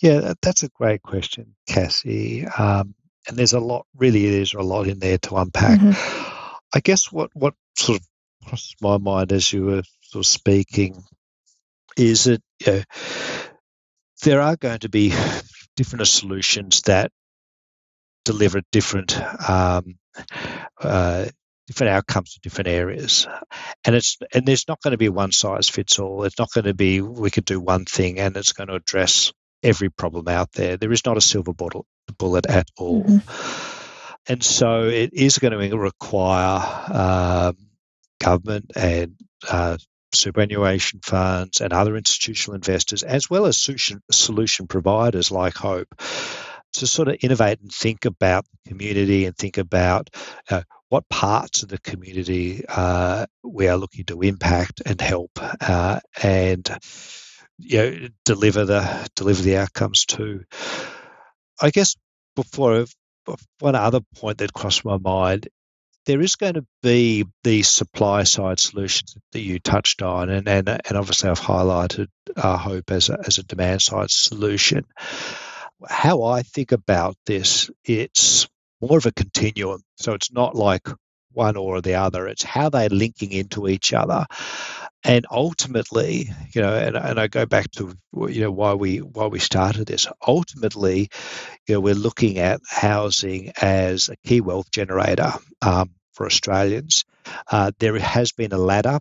Yeah, 0.01 0.33
that's 0.41 0.63
a 0.63 0.69
great 0.69 1.01
question, 1.01 1.55
Cassie. 1.67 2.45
Um, 2.45 2.95
and 3.27 3.37
there's 3.37 3.53
a 3.53 3.59
lot, 3.59 3.85
really, 3.95 4.29
there's 4.29 4.53
a 4.53 4.61
lot 4.61 4.87
in 4.87 4.99
there 4.99 5.17
to 5.17 5.35
unpack. 5.35 5.79
Mm-hmm. 5.79 6.55
I 6.73 6.79
guess 6.79 7.11
what, 7.11 7.31
what 7.33 7.53
sort 7.77 7.99
of 7.99 8.07
crossed 8.47 8.75
my 8.81 8.97
mind 8.97 9.31
as 9.31 9.51
you 9.51 9.65
were 9.65 9.83
sort 10.01 10.25
of 10.25 10.29
speaking 10.29 11.03
is 11.97 12.25
that 12.25 12.41
you 12.65 12.73
know, 12.73 12.81
there 14.23 14.41
are 14.41 14.55
going 14.55 14.79
to 14.79 14.89
be 14.89 15.13
different 15.75 16.07
solutions 16.07 16.81
that 16.81 17.11
deliver 18.25 18.61
different 18.71 19.17
um, 19.49 19.95
uh, 20.79 21.25
different 21.67 21.91
outcomes 21.91 22.35
in 22.35 22.39
different 22.41 22.67
areas, 22.67 23.27
and 23.85 23.95
it's 23.95 24.17
and 24.33 24.45
there's 24.45 24.67
not 24.67 24.81
going 24.81 24.91
to 24.91 24.97
be 24.97 25.09
one 25.09 25.31
size 25.31 25.69
fits 25.69 25.99
all. 25.99 26.23
It's 26.23 26.39
not 26.39 26.51
going 26.53 26.65
to 26.65 26.73
be 26.73 27.01
we 27.01 27.31
could 27.31 27.45
do 27.45 27.59
one 27.59 27.85
thing 27.85 28.19
and 28.19 28.35
it's 28.35 28.53
going 28.53 28.67
to 28.67 28.75
address 28.75 29.31
every 29.61 29.89
problem 29.89 30.27
out 30.27 30.51
there. 30.53 30.77
There 30.77 30.91
is 30.91 31.05
not 31.05 31.17
a 31.17 31.21
silver 31.21 31.53
bottle, 31.53 31.85
bullet 32.17 32.45
at 32.45 32.67
all. 32.77 33.03
Mm-hmm. 33.03 33.63
And 34.27 34.43
so 34.43 34.83
it 34.83 35.13
is 35.13 35.37
going 35.37 35.69
to 35.69 35.77
require 35.77 36.61
um, 36.93 37.57
government 38.19 38.71
and 38.75 39.15
uh, 39.49 39.77
superannuation 40.13 40.99
funds 41.03 41.61
and 41.61 41.73
other 41.73 41.95
institutional 41.95 42.55
investors, 42.55 43.03
as 43.03 43.29
well 43.29 43.45
as 43.45 43.57
solution, 44.11 44.67
providers 44.67 45.31
like 45.31 45.55
Hope, 45.55 45.87
to 46.73 46.87
sort 46.87 47.07
of 47.07 47.17
innovate 47.21 47.59
and 47.61 47.71
think 47.71 48.05
about 48.05 48.45
community 48.67 49.25
and 49.25 49.35
think 49.35 49.57
about 49.57 50.09
uh, 50.49 50.63
what 50.89 51.09
parts 51.09 51.63
of 51.63 51.69
the 51.69 51.79
community 51.79 52.63
uh, 52.67 53.25
we 53.43 53.67
are 53.67 53.77
looking 53.77 54.05
to 54.05 54.21
impact 54.21 54.81
and 54.85 54.99
help 55.01 55.31
uh, 55.61 55.99
and 56.21 56.69
you 57.57 57.77
know, 57.77 58.07
deliver 58.25 58.65
the 58.65 59.09
deliver 59.15 59.41
the 59.41 59.57
outcomes 59.57 60.05
to. 60.05 60.43
I 61.61 61.69
guess 61.69 61.95
before 62.35 62.85
one 63.59 63.75
other 63.75 64.01
point 64.15 64.39
that 64.39 64.53
crossed 64.53 64.85
my 64.85 64.97
mind 64.97 65.47
there 66.05 66.21
is 66.21 66.35
going 66.35 66.55
to 66.55 66.65
be 66.81 67.25
the 67.43 67.63
supply 67.63 68.23
side 68.23 68.59
solutions 68.59 69.15
that 69.31 69.41
you 69.41 69.59
touched 69.59 70.01
on, 70.01 70.29
and 70.29 70.47
and, 70.47 70.69
and 70.69 70.97
obviously 70.97 71.29
I've 71.29 71.39
highlighted 71.39 72.07
uh, 72.35 72.57
Hope 72.57 72.91
as 72.91 73.09
a, 73.09 73.19
as 73.25 73.37
a 73.37 73.43
demand 73.43 73.81
side 73.81 74.11
solution. 74.11 74.85
How 75.87 76.23
I 76.23 76.43
think 76.43 76.71
about 76.71 77.15
this, 77.25 77.69
it's 77.83 78.47
more 78.81 78.97
of 78.97 79.05
a 79.05 79.11
continuum. 79.11 79.81
So 79.97 80.13
it's 80.13 80.31
not 80.31 80.55
like 80.55 80.87
one 81.31 81.57
or 81.57 81.81
the 81.81 81.95
other. 81.95 82.27
It's 82.27 82.43
how 82.43 82.69
they're 82.69 82.89
linking 82.89 83.31
into 83.31 83.67
each 83.67 83.93
other. 83.93 84.25
And 85.05 85.25
ultimately, 85.29 86.29
you 86.53 86.61
know, 86.61 86.73
and, 86.73 86.95
and 86.95 87.19
I 87.19 87.27
go 87.27 87.45
back 87.45 87.69
to 87.71 87.93
you 88.13 88.41
know 88.41 88.51
why 88.51 88.73
we 88.75 88.99
why 88.99 89.27
we 89.27 89.39
started 89.39 89.87
this. 89.87 90.07
Ultimately, 90.25 91.09
you 91.67 91.75
know, 91.75 91.81
we're 91.81 91.93
looking 91.93 92.37
at 92.37 92.61
housing 92.69 93.51
as 93.61 94.09
a 94.09 94.15
key 94.27 94.39
wealth 94.41 94.71
generator 94.71 95.33
um, 95.61 95.91
for 96.13 96.25
Australians. 96.25 97.03
Uh, 97.51 97.71
there 97.79 97.97
has 97.99 98.31
been 98.31 98.53
a 98.53 98.57
ladder 98.57 98.99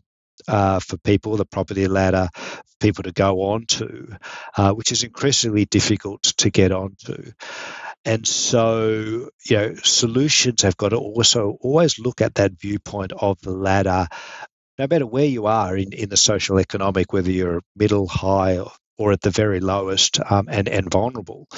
uh, 0.49 0.81
for 0.81 0.97
people, 0.99 1.37
the 1.37 1.45
property 1.45 1.87
ladder, 1.87 2.29
for 2.35 2.77
people 2.81 3.05
to 3.05 3.13
go 3.13 3.43
on 3.43 3.67
to, 3.67 4.17
uh, 4.57 4.73
which 4.73 4.93
is 4.93 5.05
increasingly 5.05 5.65
difficult 5.67 6.23
to 6.23 6.51
get 6.51 6.73
onto. 6.73 7.33
And 8.05 8.27
so, 8.27 9.31
you 9.45 9.57
know, 9.57 9.75
solutions 9.77 10.63
have 10.63 10.77
got 10.77 10.89
to 10.89 10.97
also 10.97 11.57
always 11.61 11.99
look 12.01 12.21
at 12.21 12.35
that 12.35 12.59
viewpoint 12.61 13.13
of 13.13 13.41
the 13.43 13.53
ladder, 13.53 14.09
no 14.79 14.87
matter 14.89 15.07
where 15.07 15.27
you 15.27 15.47
are 15.47 15.77
in, 15.77 15.93
in 15.93 16.09
the 16.09 16.17
social 16.17 16.59
economic, 16.59 17.13
whether 17.13 17.31
you're 17.31 17.63
middle, 17.77 18.07
high, 18.09 18.65
or, 18.99 19.13
at 19.13 19.21
the 19.21 19.31
very 19.31 19.61
lowest 19.61 20.21
um, 20.31 20.49
and, 20.49 20.69
and 20.69 20.91
vulnerable. 20.91 21.49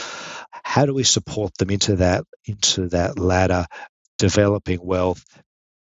How 0.50 0.86
do 0.86 0.94
we 0.94 1.04
support 1.04 1.52
them 1.58 1.70
into 1.70 1.96
that 1.96 2.24
into 2.46 2.88
that 2.88 3.18
ladder, 3.18 3.66
developing 4.18 4.78
wealth, 4.82 5.22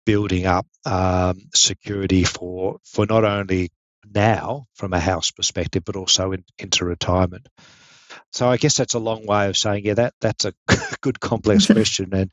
building 0.06 0.46
up 0.46 0.66
um, 0.86 1.38
security 1.54 2.24
for 2.24 2.80
for 2.84 3.06
not 3.06 3.26
only 3.26 3.70
now 4.14 4.66
from 4.76 4.94
a 4.94 5.00
house 5.00 5.32
perspective, 5.32 5.84
but 5.86 5.96
also 5.96 6.32
in, 6.32 6.44
into 6.58 6.86
retirement. 6.86 7.48
So 8.32 8.48
I 8.48 8.58
guess 8.58 8.78
that's 8.78 8.94
a 8.94 9.00
long 9.00 9.26
way 9.26 9.48
of 9.48 9.58
saying, 9.58 9.86
yeah, 9.86 9.96
that 9.96 10.14
that's 10.22 10.46
a 10.46 10.54
good 11.02 11.20
complex 11.20 11.68
question, 11.72 12.10
and 12.14 12.32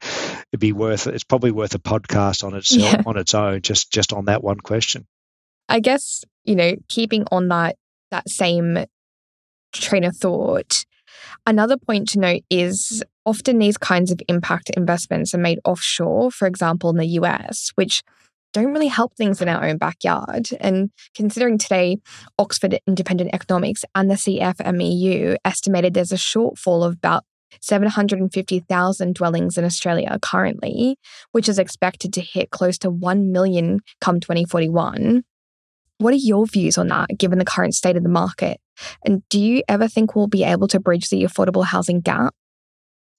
it'd 0.53 0.61
be 0.61 0.73
worth 0.73 1.07
it's 1.07 1.25
probably 1.25 1.51
worth 1.51 1.75
a 1.75 1.81
podcast 1.81 2.45
on 2.45 2.55
itself 2.55 2.93
yeah. 2.93 3.03
on 3.05 3.17
its 3.17 3.35
own, 3.35 3.63
just 3.63 3.93
just 3.93 4.13
on 4.13 4.27
that 4.27 4.43
one 4.43 4.59
question. 4.59 5.07
I 5.69 5.81
guess 5.81 6.25
you 6.45 6.55
know, 6.55 6.75
keeping 6.89 7.25
on 7.31 7.49
that 7.49 7.77
that 8.11 8.29
same 8.29 8.85
train 9.73 10.05
of 10.05 10.17
thought, 10.17 10.85
another 11.47 11.77
point 11.77 12.09
to 12.11 12.21
note 12.21 12.43
is 12.49 13.03
often 13.27 13.59
these 13.59 13.77
kinds 13.77 14.11
of 14.11 14.21
impact 14.29 14.71
investments 14.71 15.35
are 15.35 15.39
made 15.39 15.59
offshore, 15.65 16.31
for 16.31 16.47
example, 16.47 16.91
in 16.91 16.97
the 16.97 17.07
US, 17.21 17.73
which 17.75 18.03
don't 18.63 18.73
really 18.73 18.89
help 18.89 19.17
things 19.17 19.41
in 19.41 19.49
our 19.49 19.65
own 19.65 19.79
backyard. 19.79 20.49
And 20.61 20.91
considering 21.15 21.59
today, 21.59 21.99
Oxford 22.39 22.79
Independent 22.87 23.31
Economics 23.33 23.85
and 23.95 24.11
the 24.11 24.15
CFMEU 24.15 25.37
estimated 25.45 25.95
there's 25.95 26.13
a 26.13 26.17
shortfall 26.17 26.87
of 26.87 26.95
about 26.95 27.25
750,000 27.61 29.15
dwellings 29.15 29.57
in 29.57 29.65
Australia 29.65 30.19
currently, 30.21 30.99
which 31.33 31.49
is 31.49 31.59
expected 31.59 32.13
to 32.13 32.21
hit 32.21 32.51
close 32.51 32.79
to 32.79 32.91
1 32.91 33.33
million 33.33 33.81
come 34.01 34.21
2041. 34.21 35.25
What 35.99 36.15
are 36.15 36.17
your 36.17 36.47
views 36.47 36.79
on 36.79 36.89
that, 36.89 37.09
given 37.19 37.39
the 37.39 37.45
current 37.45 37.75
state 37.75 37.97
of 37.97 38.03
the 38.03 38.09
market? 38.09 38.61
And 39.05 39.23
do 39.29 39.41
you 39.41 39.63
ever 39.69 39.89
think 39.89 40.15
we'll 40.15 40.29
be 40.29 40.45
able 40.45 40.69
to 40.69 40.79
bridge 40.79 41.09
the 41.09 41.25
affordable 41.25 41.65
housing 41.65 42.01
gap? 42.01 42.35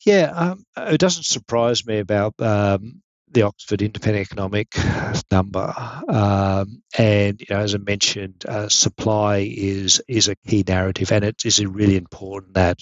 Yeah, 0.06 0.32
um, 0.34 0.64
it 0.78 0.98
doesn't 0.98 1.26
surprise 1.26 1.86
me 1.86 2.00
about 2.00 2.36
um, 2.40 3.02
the 3.32 3.44
Oxford 3.44 3.82
Independent 3.82 4.28
Economic 4.28 4.76
number. 5.32 5.74
Um, 6.08 6.82
and 6.98 7.40
you 7.40 7.48
know, 7.50 7.60
as 7.60 7.76
I 7.76 7.78
mentioned, 7.80 8.46
uh, 8.48 8.70
supply 8.70 9.50
is 9.52 10.02
is 10.08 10.28
a 10.28 10.36
key 10.48 10.64
narrative, 10.68 11.12
and 11.12 11.24
it 11.24 11.46
is 11.46 11.64
really 11.66 11.98
important 11.98 12.56
that 12.56 12.80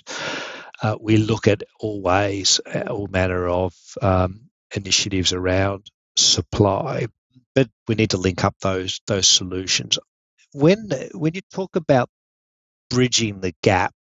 uh, 0.82 0.98
we 1.00 1.18
look 1.18 1.48
at 1.48 1.63
all 1.80 2.01
ways, 2.01 2.62
uh, 2.66 2.86
all 2.89 3.08
manner 3.08 3.48
of 3.48 3.74
um, 4.01 4.50
initiatives 4.75 5.34
around 5.34 5.88
supply. 6.16 7.08
But 7.56 7.70
we 7.88 7.96
need 7.96 8.12
to 8.12 8.18
link 8.18 8.44
up 8.44 8.56
those 8.62 9.01
those 9.08 9.27
solutions. 9.27 10.00
When 10.54 10.89
when 11.13 11.34
you 11.36 11.42
talk 11.54 11.75
about 11.75 12.10
bridging 12.89 13.42
the 13.42 13.54
gap 13.63 13.94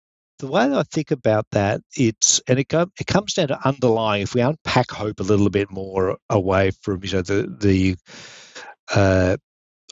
the 0.44 0.50
way 0.50 0.70
I 0.70 0.82
think 0.82 1.10
about 1.10 1.46
that, 1.52 1.80
it's 1.96 2.42
and 2.46 2.58
it 2.58 2.68
go, 2.68 2.86
it 3.00 3.06
comes 3.06 3.32
down 3.32 3.48
to 3.48 3.66
underlying. 3.66 4.22
If 4.22 4.34
we 4.34 4.42
unpack 4.42 4.90
hope 4.90 5.20
a 5.20 5.22
little 5.22 5.48
bit 5.48 5.70
more 5.70 6.18
away 6.28 6.70
from 6.82 7.00
you 7.02 7.12
know 7.12 7.22
the 7.22 7.56
the 7.58 7.96
uh, 8.94 9.38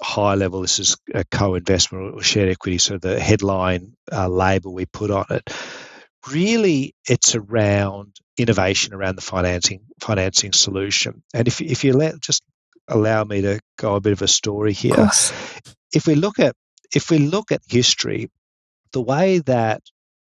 high 0.02 0.34
level, 0.34 0.60
this 0.60 0.78
is 0.78 0.98
a 1.14 1.24
co-investment 1.24 2.14
or 2.14 2.22
shared 2.22 2.50
equity. 2.50 2.76
So 2.76 2.98
the 2.98 3.18
headline 3.18 3.94
uh, 4.12 4.28
label 4.28 4.74
we 4.74 4.84
put 4.84 5.10
on 5.10 5.24
it, 5.30 5.48
really, 6.30 6.94
it's 7.08 7.34
around 7.34 8.14
innovation 8.36 8.92
around 8.92 9.16
the 9.16 9.22
financing 9.22 9.80
financing 10.02 10.52
solution. 10.52 11.22
And 11.32 11.48
if 11.48 11.62
if 11.62 11.82
you 11.82 11.94
let 11.94 12.20
just 12.20 12.42
allow 12.88 13.24
me 13.24 13.40
to 13.40 13.58
go 13.78 13.94
a 13.94 14.02
bit 14.02 14.12
of 14.12 14.20
a 14.20 14.28
story 14.28 14.74
here, 14.74 15.08
if 15.94 16.06
we 16.06 16.14
look 16.14 16.38
at 16.38 16.54
if 16.94 17.10
we 17.10 17.16
look 17.16 17.52
at 17.52 17.62
history, 17.66 18.30
the 18.92 19.00
way 19.00 19.38
that 19.38 19.80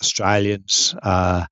Australians 0.03 0.95
uh, 1.03 1.47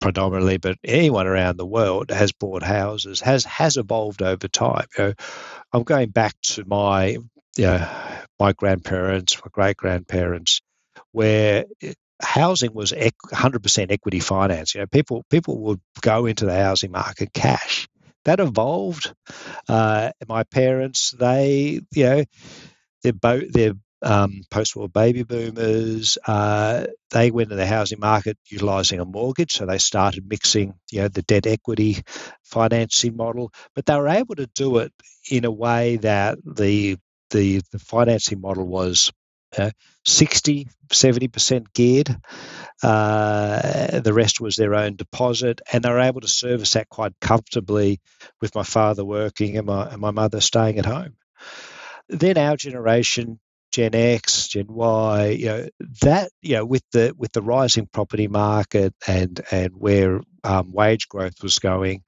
predominantly, 0.00 0.58
but 0.58 0.76
anyone 0.84 1.26
around 1.26 1.56
the 1.56 1.66
world 1.66 2.10
has 2.10 2.32
bought 2.32 2.62
houses 2.62 3.20
has 3.20 3.44
has 3.44 3.76
evolved 3.76 4.22
over 4.22 4.48
time. 4.48 4.86
You 4.98 5.04
know, 5.04 5.14
I'm 5.72 5.82
going 5.84 6.10
back 6.10 6.34
to 6.42 6.64
my 6.66 7.18
you 7.56 7.66
know, 7.66 7.88
my 8.38 8.52
grandparents, 8.52 9.36
my 9.36 9.50
great 9.52 9.76
grandparents, 9.76 10.60
where 11.12 11.66
housing 12.20 12.72
was 12.72 12.92
100% 12.92 13.90
equity 13.90 14.20
finance. 14.20 14.74
You 14.74 14.80
know, 14.82 14.86
people 14.86 15.24
people 15.30 15.58
would 15.62 15.80
go 16.00 16.26
into 16.26 16.46
the 16.46 16.54
housing 16.54 16.92
market 16.92 17.32
cash. 17.32 17.88
That 18.24 18.38
evolved. 18.38 19.12
Uh, 19.68 20.12
my 20.28 20.44
parents, 20.44 21.10
they 21.10 21.80
you 21.92 22.04
know, 22.04 22.24
their 23.02 23.12
boat 23.12 23.44
their 23.50 23.72
um, 24.02 24.42
post-war 24.50 24.88
baby 24.88 25.22
boomers. 25.22 26.18
Uh, 26.26 26.86
they 27.10 27.30
went 27.30 27.50
to 27.50 27.56
the 27.56 27.66
housing 27.66 28.00
market 28.00 28.38
utilising 28.50 29.00
a 29.00 29.04
mortgage, 29.04 29.52
so 29.52 29.66
they 29.66 29.78
started 29.78 30.28
mixing, 30.28 30.74
you 30.90 31.02
know, 31.02 31.08
the 31.08 31.22
debt 31.22 31.46
equity 31.46 32.02
financing 32.44 33.16
model. 33.16 33.52
But 33.74 33.86
they 33.86 33.96
were 33.96 34.08
able 34.08 34.34
to 34.36 34.46
do 34.46 34.78
it 34.78 34.92
in 35.30 35.44
a 35.44 35.50
way 35.50 35.96
that 35.98 36.38
the 36.44 36.96
the, 37.30 37.62
the 37.72 37.78
financing 37.78 38.40
model 38.40 38.66
was 38.66 39.10
uh, 39.56 39.70
60, 40.04 40.68
70% 40.90 41.66
geared. 41.74 42.14
Uh, 42.82 44.00
the 44.00 44.12
rest 44.12 44.40
was 44.40 44.56
their 44.56 44.74
own 44.74 44.96
deposit, 44.96 45.60
and 45.72 45.82
they 45.82 45.90
were 45.90 46.00
able 46.00 46.20
to 46.20 46.28
service 46.28 46.72
that 46.72 46.88
quite 46.88 47.14
comfortably 47.20 48.00
with 48.40 48.54
my 48.54 48.62
father 48.62 49.04
working 49.04 49.56
and 49.56 49.66
my, 49.66 49.86
and 49.88 50.00
my 50.00 50.10
mother 50.10 50.40
staying 50.40 50.78
at 50.78 50.86
home. 50.86 51.16
Then 52.08 52.36
our 52.38 52.56
generation 52.56 53.38
Gen 53.72 53.94
X, 53.94 54.48
Gen 54.48 54.66
Y, 54.68 55.28
you 55.30 55.46
know 55.46 55.68
that 56.02 56.30
you 56.42 56.56
know 56.56 56.64
with 56.66 56.84
the 56.92 57.14
with 57.16 57.32
the 57.32 57.42
rising 57.42 57.88
property 57.92 58.28
market 58.28 58.94
and 59.06 59.40
and 59.50 59.70
where 59.74 60.20
um, 60.44 60.72
wage 60.72 61.08
growth 61.08 61.42
was 61.42 61.58
going, 61.58 62.02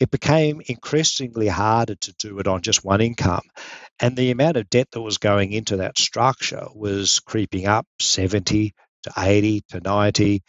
it 0.00 0.10
became 0.10 0.60
increasingly 0.68 1.48
harder 1.48 1.96
to 1.96 2.12
do 2.18 2.38
it 2.38 2.46
on 2.48 2.62
just 2.62 2.84
one 2.84 3.00
income, 3.00 3.42
and 4.00 4.16
the 4.16 4.30
amount 4.30 4.56
of 4.58 4.70
debt 4.70 4.88
that 4.92 5.00
was 5.02 5.18
going 5.18 5.52
into 5.52 5.78
that 5.78 5.98
structure 5.98 6.66
was 6.74 7.20
creeping 7.20 7.66
up 7.66 7.86
seventy 8.00 8.74
to 9.04 9.12
eighty 9.18 9.62
to 9.70 9.80
ninety, 9.80 10.42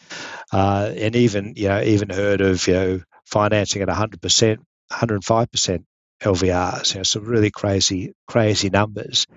uh, 0.51 0.91
and 0.95 1.15
even 1.15 1.53
you 1.55 1.67
know 1.69 1.81
even 1.81 2.09
heard 2.09 2.41
of 2.41 2.65
you 2.67 2.73
know 2.73 3.01
financing 3.25 3.81
at 3.81 3.89
hundred 3.89 4.21
percent, 4.21 4.61
hundred 4.91 5.15
and 5.15 5.25
five 5.25 5.51
percent 5.51 5.85
LVRs, 6.23 6.93
you 6.93 6.99
know, 6.99 7.03
some 7.03 7.25
really 7.25 7.51
crazy, 7.51 8.13
crazy 8.27 8.69
numbers. 8.69 9.27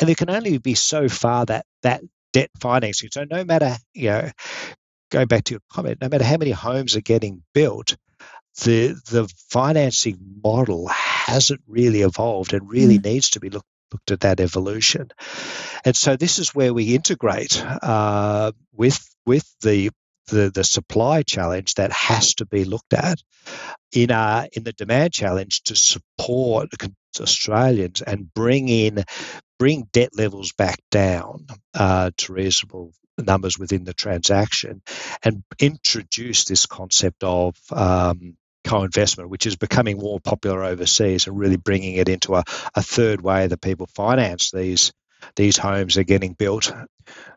And 0.00 0.08
there 0.08 0.14
can 0.14 0.30
only 0.30 0.58
be 0.58 0.74
so 0.74 1.08
far 1.08 1.46
that 1.46 1.66
that 1.82 2.02
debt 2.32 2.50
financing. 2.60 3.10
So 3.12 3.24
no 3.30 3.44
matter, 3.44 3.76
you 3.94 4.10
know, 4.10 4.30
going 5.10 5.26
back 5.26 5.44
to 5.44 5.54
your 5.54 5.60
comment, 5.70 5.98
no 6.00 6.08
matter 6.08 6.24
how 6.24 6.36
many 6.36 6.50
homes 6.50 6.96
are 6.96 7.00
getting 7.00 7.42
built, 7.54 7.96
the 8.62 8.94
the 9.10 9.32
financing 9.50 10.18
model 10.42 10.88
hasn't 10.88 11.60
really 11.66 12.02
evolved 12.02 12.52
and 12.52 12.68
really 12.68 12.98
mm. 12.98 13.04
needs 13.04 13.30
to 13.30 13.40
be 13.40 13.50
looked 13.50 13.66
looked 13.92 14.10
at 14.10 14.20
that 14.20 14.40
evolution. 14.40 15.08
And 15.84 15.96
so 15.96 16.16
this 16.16 16.38
is 16.38 16.54
where 16.54 16.74
we 16.74 16.94
integrate 16.94 17.64
uh, 17.64 18.52
with 18.72 18.98
with 19.24 19.46
the 19.60 19.90
the, 20.28 20.50
the 20.50 20.64
supply 20.64 21.22
challenge 21.22 21.74
that 21.74 21.92
has 21.92 22.34
to 22.34 22.46
be 22.46 22.64
looked 22.64 22.94
at 22.94 23.22
in 23.92 24.10
uh, 24.10 24.46
in 24.52 24.64
the 24.64 24.72
demand 24.72 25.12
challenge 25.12 25.62
to 25.64 25.76
support 25.76 26.70
Australians 27.20 28.02
and 28.02 28.32
bring 28.34 28.68
in 28.68 29.04
bring 29.58 29.88
debt 29.92 30.10
levels 30.16 30.52
back 30.52 30.78
down 30.90 31.46
uh, 31.74 32.10
to 32.16 32.32
reasonable 32.32 32.92
numbers 33.18 33.58
within 33.58 33.84
the 33.84 33.94
transaction 33.94 34.82
and 35.22 35.42
introduce 35.58 36.44
this 36.44 36.66
concept 36.66 37.24
of 37.24 37.56
um, 37.72 38.36
co-investment, 38.64 39.30
which 39.30 39.46
is 39.46 39.56
becoming 39.56 39.98
more 39.98 40.20
popular 40.20 40.64
overseas, 40.64 41.26
and 41.26 41.38
really 41.38 41.56
bringing 41.56 41.94
it 41.94 42.08
into 42.08 42.34
a, 42.34 42.44
a 42.74 42.82
third 42.82 43.20
way 43.20 43.46
that 43.46 43.60
people 43.60 43.86
finance 43.86 44.50
these 44.50 44.92
these 45.34 45.56
homes 45.56 45.96
are 45.96 46.04
getting 46.04 46.34
built 46.34 46.72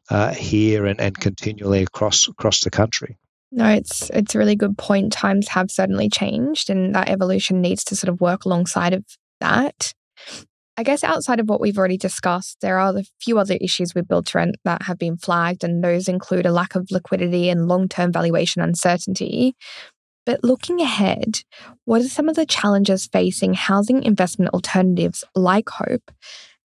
uh, 0.10 0.34
here 0.34 0.86
and, 0.86 1.00
and 1.00 1.18
continually 1.18 1.84
across 1.84 2.28
across 2.28 2.62
the 2.62 2.70
country. 2.70 3.18
No, 3.52 3.68
it's 3.70 4.10
it's 4.12 4.36
a 4.36 4.38
really 4.38 4.56
good 4.56 4.78
point. 4.78 5.14
Times 5.14 5.50
have 5.50 5.72
certainly 5.72 6.10
changed, 6.10 6.70
and 6.70 6.94
that 6.94 7.10
evolution 7.10 7.62
needs 7.62 7.84
to 7.86 7.96
sort 7.96 8.10
of 8.10 8.22
work 8.22 8.46
alongside 8.46 8.94
of 8.94 9.06
that. 9.40 9.94
I 10.80 10.84
guess 10.84 11.04
outside 11.04 11.42
of 11.42 11.50
what 11.50 11.60
we've 11.60 11.78
already 11.78 11.98
discussed, 11.98 12.60
there 12.62 12.80
are 12.80 12.98
a 12.98 13.04
few 13.20 13.38
other 13.38 13.58
issues 13.60 13.94
with 13.94 14.08
build 14.08 14.28
to 14.28 14.38
rent 14.38 14.56
that 14.64 14.84
have 14.84 14.98
been 14.98 15.18
flagged, 15.18 15.66
and 15.66 15.84
those 15.84 16.08
include 16.08 16.46
a 16.46 16.54
lack 16.54 16.74
of 16.74 16.90
liquidity 16.90 17.50
and 17.50 17.68
long 17.68 17.90
term 17.90 18.14
valuation 18.14 18.62
uncertainty. 18.62 19.58
But 20.26 20.42
looking 20.42 20.80
ahead, 20.80 21.42
what 21.84 22.00
are 22.00 22.08
some 22.08 22.30
of 22.30 22.38
the 22.38 22.46
challenges 22.46 23.10
facing 23.12 23.56
housing 23.56 24.04
investment 24.04 24.54
alternatives 24.54 25.26
like 25.36 25.68
Hope? 25.68 26.12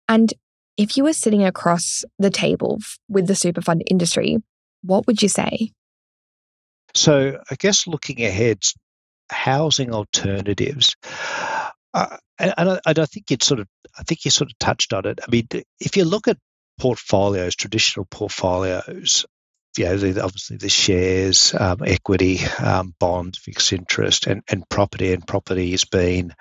And 0.09 0.33
if 0.77 0.97
you 0.97 1.03
were 1.03 1.13
sitting 1.13 1.43
across 1.43 2.05
the 2.21 2.31
table 2.31 2.79
with 3.09 3.27
the 3.27 3.35
super 3.35 3.63
fund 3.63 3.83
industry, 3.91 4.39
what 4.83 5.09
would 5.09 5.23
you 5.23 5.29
say? 5.29 5.73
So, 6.95 7.41
I 7.51 7.57
guess 7.57 7.89
looking 7.89 8.25
ahead, 8.25 8.63
housing 9.29 9.93
alternatives. 9.93 10.95
Uh, 11.95 12.17
and, 12.39 12.53
I, 12.59 12.81
and 12.85 12.99
I 12.99 13.07
think 13.07 13.31
you 13.31 13.37
sort 13.41 13.61
of, 13.61 13.69
I 13.97 14.03
think 14.03 14.25
you 14.25 14.31
sort 14.31 14.51
of 14.51 14.59
touched 14.59 14.93
on 14.93 15.07
it. 15.07 15.21
I 15.23 15.31
mean, 15.31 15.47
if 15.81 15.97
you 15.97 16.05
look 16.05 16.27
at 16.29 16.39
portfolios, 16.79 17.55
traditional 17.55 18.05
portfolios, 18.07 19.25
you 19.79 19.85
know, 19.85 19.97
the, 19.97 20.23
obviously 20.23 20.57
the 20.57 20.69
shares, 20.69 21.55
um, 21.59 21.79
equity, 21.85 22.41
um, 22.63 22.95
bonds, 22.99 23.39
fixed 23.39 23.73
interest, 23.73 24.27
and, 24.27 24.43
and 24.49 24.69
property. 24.69 25.13
And 25.13 25.27
property 25.27 25.71
has 25.73 25.85
been 25.85 26.35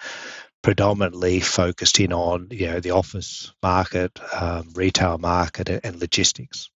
predominantly 0.62 1.40
focused 1.42 2.00
in 2.00 2.14
on 2.14 2.48
you 2.52 2.68
know 2.68 2.80
the 2.80 2.92
office 2.92 3.54
market, 3.62 4.20
um, 4.34 4.70
retail 4.76 5.18
market, 5.18 5.70
and 5.70 6.00
logistics. 6.00 6.70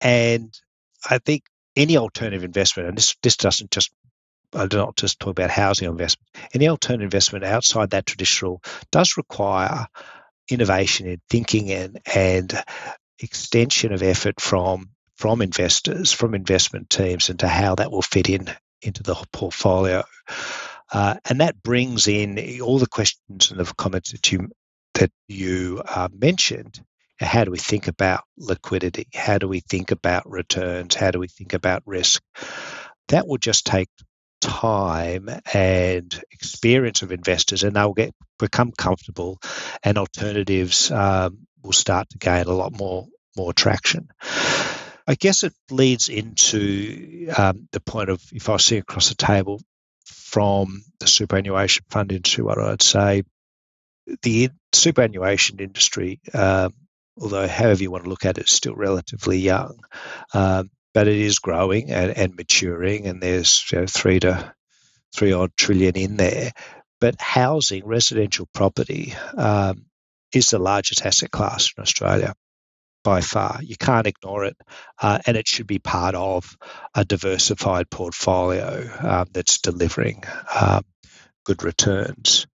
And 0.00 0.52
I 1.08 1.18
think 1.18 1.44
any 1.76 1.96
alternative 1.96 2.44
investment, 2.44 2.88
and 2.88 2.98
this 2.98 3.16
this 3.22 3.36
doesn't 3.36 3.70
just 3.70 3.90
I 4.54 4.66
do 4.66 4.76
not 4.76 4.96
just 4.96 5.20
talk 5.20 5.30
about 5.30 5.50
housing 5.50 5.88
investment. 5.88 6.28
Any 6.52 6.68
alternative 6.68 7.04
investment 7.04 7.44
outside 7.44 7.90
that 7.90 8.06
traditional 8.06 8.62
does 8.90 9.16
require 9.16 9.86
innovation 10.50 11.06
in 11.06 11.20
thinking 11.30 11.70
and 11.70 12.00
and 12.06 12.52
extension 13.18 13.92
of 13.92 14.02
effort 14.02 14.40
from 14.40 14.90
from 15.16 15.40
investors, 15.40 16.12
from 16.12 16.34
investment 16.34 16.90
teams, 16.90 17.30
into 17.30 17.46
how 17.46 17.76
that 17.76 17.90
will 17.90 18.02
fit 18.02 18.28
in 18.28 18.50
into 18.82 19.02
the 19.02 19.14
portfolio. 19.32 20.02
Uh, 20.92 21.14
and 21.24 21.40
that 21.40 21.62
brings 21.62 22.06
in 22.08 22.60
all 22.60 22.78
the 22.78 22.86
questions 22.86 23.50
and 23.50 23.60
the 23.60 23.72
comments 23.74 24.12
that 24.12 24.30
you 24.32 24.48
that 24.94 25.10
you 25.28 25.82
uh, 25.86 26.08
mentioned. 26.12 26.80
How 27.18 27.44
do 27.44 27.52
we 27.52 27.58
think 27.58 27.86
about 27.86 28.24
liquidity? 28.36 29.06
How 29.14 29.38
do 29.38 29.46
we 29.46 29.60
think 29.60 29.92
about 29.92 30.28
returns? 30.28 30.96
How 30.96 31.12
do 31.12 31.20
we 31.20 31.28
think 31.28 31.52
about 31.52 31.82
risk? 31.86 32.20
That 33.08 33.28
will 33.28 33.38
just 33.38 33.64
take 33.64 33.88
time 34.42 35.30
and 35.54 36.22
experience 36.30 37.02
of 37.02 37.12
investors, 37.12 37.64
and 37.64 37.74
they'll 37.74 37.94
get 37.94 38.14
become 38.38 38.72
comfortable, 38.72 39.38
and 39.82 39.96
alternatives 39.96 40.90
um, 40.90 41.46
will 41.62 41.72
start 41.72 42.10
to 42.10 42.18
gain 42.18 42.46
a 42.46 42.52
lot 42.52 42.76
more 42.76 43.06
more 43.36 43.52
traction. 43.52 44.08
I 45.06 45.14
guess 45.14 45.42
it 45.42 45.54
leads 45.70 46.08
into 46.08 47.28
um, 47.36 47.68
the 47.72 47.80
point 47.80 48.10
of 48.10 48.22
if 48.32 48.48
I 48.48 48.56
see 48.58 48.76
across 48.78 49.08
the 49.08 49.14
table, 49.14 49.60
from 50.04 50.82
the 51.00 51.06
superannuation 51.06 51.84
fund 51.88 52.12
industry, 52.12 52.44
what 52.44 52.58
I'd 52.58 52.82
say 52.82 53.22
the 54.22 54.50
superannuation 54.72 55.58
industry, 55.60 56.20
um, 56.34 56.72
although 57.20 57.46
however 57.46 57.82
you 57.82 57.90
want 57.90 58.04
to 58.04 58.10
look 58.10 58.24
at 58.24 58.38
it, 58.38 58.44
is 58.44 58.50
still 58.50 58.74
relatively 58.74 59.38
young, 59.38 59.78
um, 60.34 60.70
but 60.94 61.08
it 61.08 61.16
is 61.16 61.38
growing 61.38 61.90
and, 61.90 62.16
and 62.16 62.36
maturing, 62.36 63.06
and 63.06 63.22
there's 63.22 63.64
you 63.72 63.80
know, 63.80 63.86
three 63.86 64.20
to 64.20 64.54
three 65.14 65.32
odd 65.32 65.50
trillion 65.56 65.96
in 65.96 66.16
there. 66.16 66.52
But 67.00 67.20
housing, 67.20 67.84
residential 67.84 68.48
property, 68.54 69.14
um, 69.36 69.86
is 70.32 70.46
the 70.46 70.58
largest 70.58 71.04
asset 71.04 71.30
class 71.30 71.72
in 71.76 71.82
Australia 71.82 72.34
by 73.04 73.20
far. 73.20 73.58
You 73.62 73.76
can't 73.76 74.06
ignore 74.06 74.44
it, 74.44 74.56
uh, 75.00 75.18
and 75.26 75.36
it 75.36 75.48
should 75.48 75.66
be 75.66 75.78
part 75.78 76.14
of 76.14 76.56
a 76.94 77.04
diversified 77.04 77.90
portfolio 77.90 78.88
um, 79.00 79.26
that's 79.32 79.58
delivering 79.58 80.24
um, 80.54 80.84
good 81.44 81.62
returns. 81.64 82.46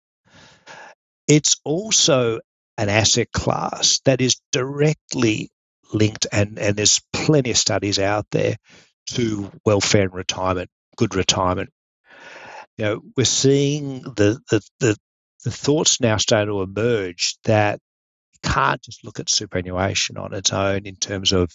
It's 1.27 1.59
also 1.65 2.39
an 2.77 2.89
asset 2.89 3.31
class 3.31 3.99
that 4.05 4.21
is 4.21 4.39
directly 4.51 5.49
linked, 5.93 6.27
and, 6.31 6.59
and 6.59 6.75
there's 6.75 7.01
plenty 7.13 7.51
of 7.51 7.57
studies 7.57 7.99
out 7.99 8.25
there 8.31 8.55
to 9.11 9.51
welfare 9.65 10.03
and 10.03 10.13
retirement, 10.13 10.69
good 10.95 11.15
retirement. 11.15 11.69
You 12.77 12.85
know, 12.85 13.01
we're 13.15 13.25
seeing 13.25 14.01
the, 14.01 14.39
the, 14.49 14.61
the, 14.79 14.97
the 15.43 15.51
thoughts 15.51 16.01
now 16.01 16.17
starting 16.17 16.53
to 16.53 16.61
emerge 16.61 17.37
that 17.45 17.79
you 18.33 18.51
can't 18.51 18.81
just 18.81 19.03
look 19.03 19.19
at 19.19 19.29
superannuation 19.29 20.17
on 20.17 20.33
its 20.33 20.53
own 20.53 20.85
in 20.85 20.95
terms 20.95 21.31
of 21.31 21.49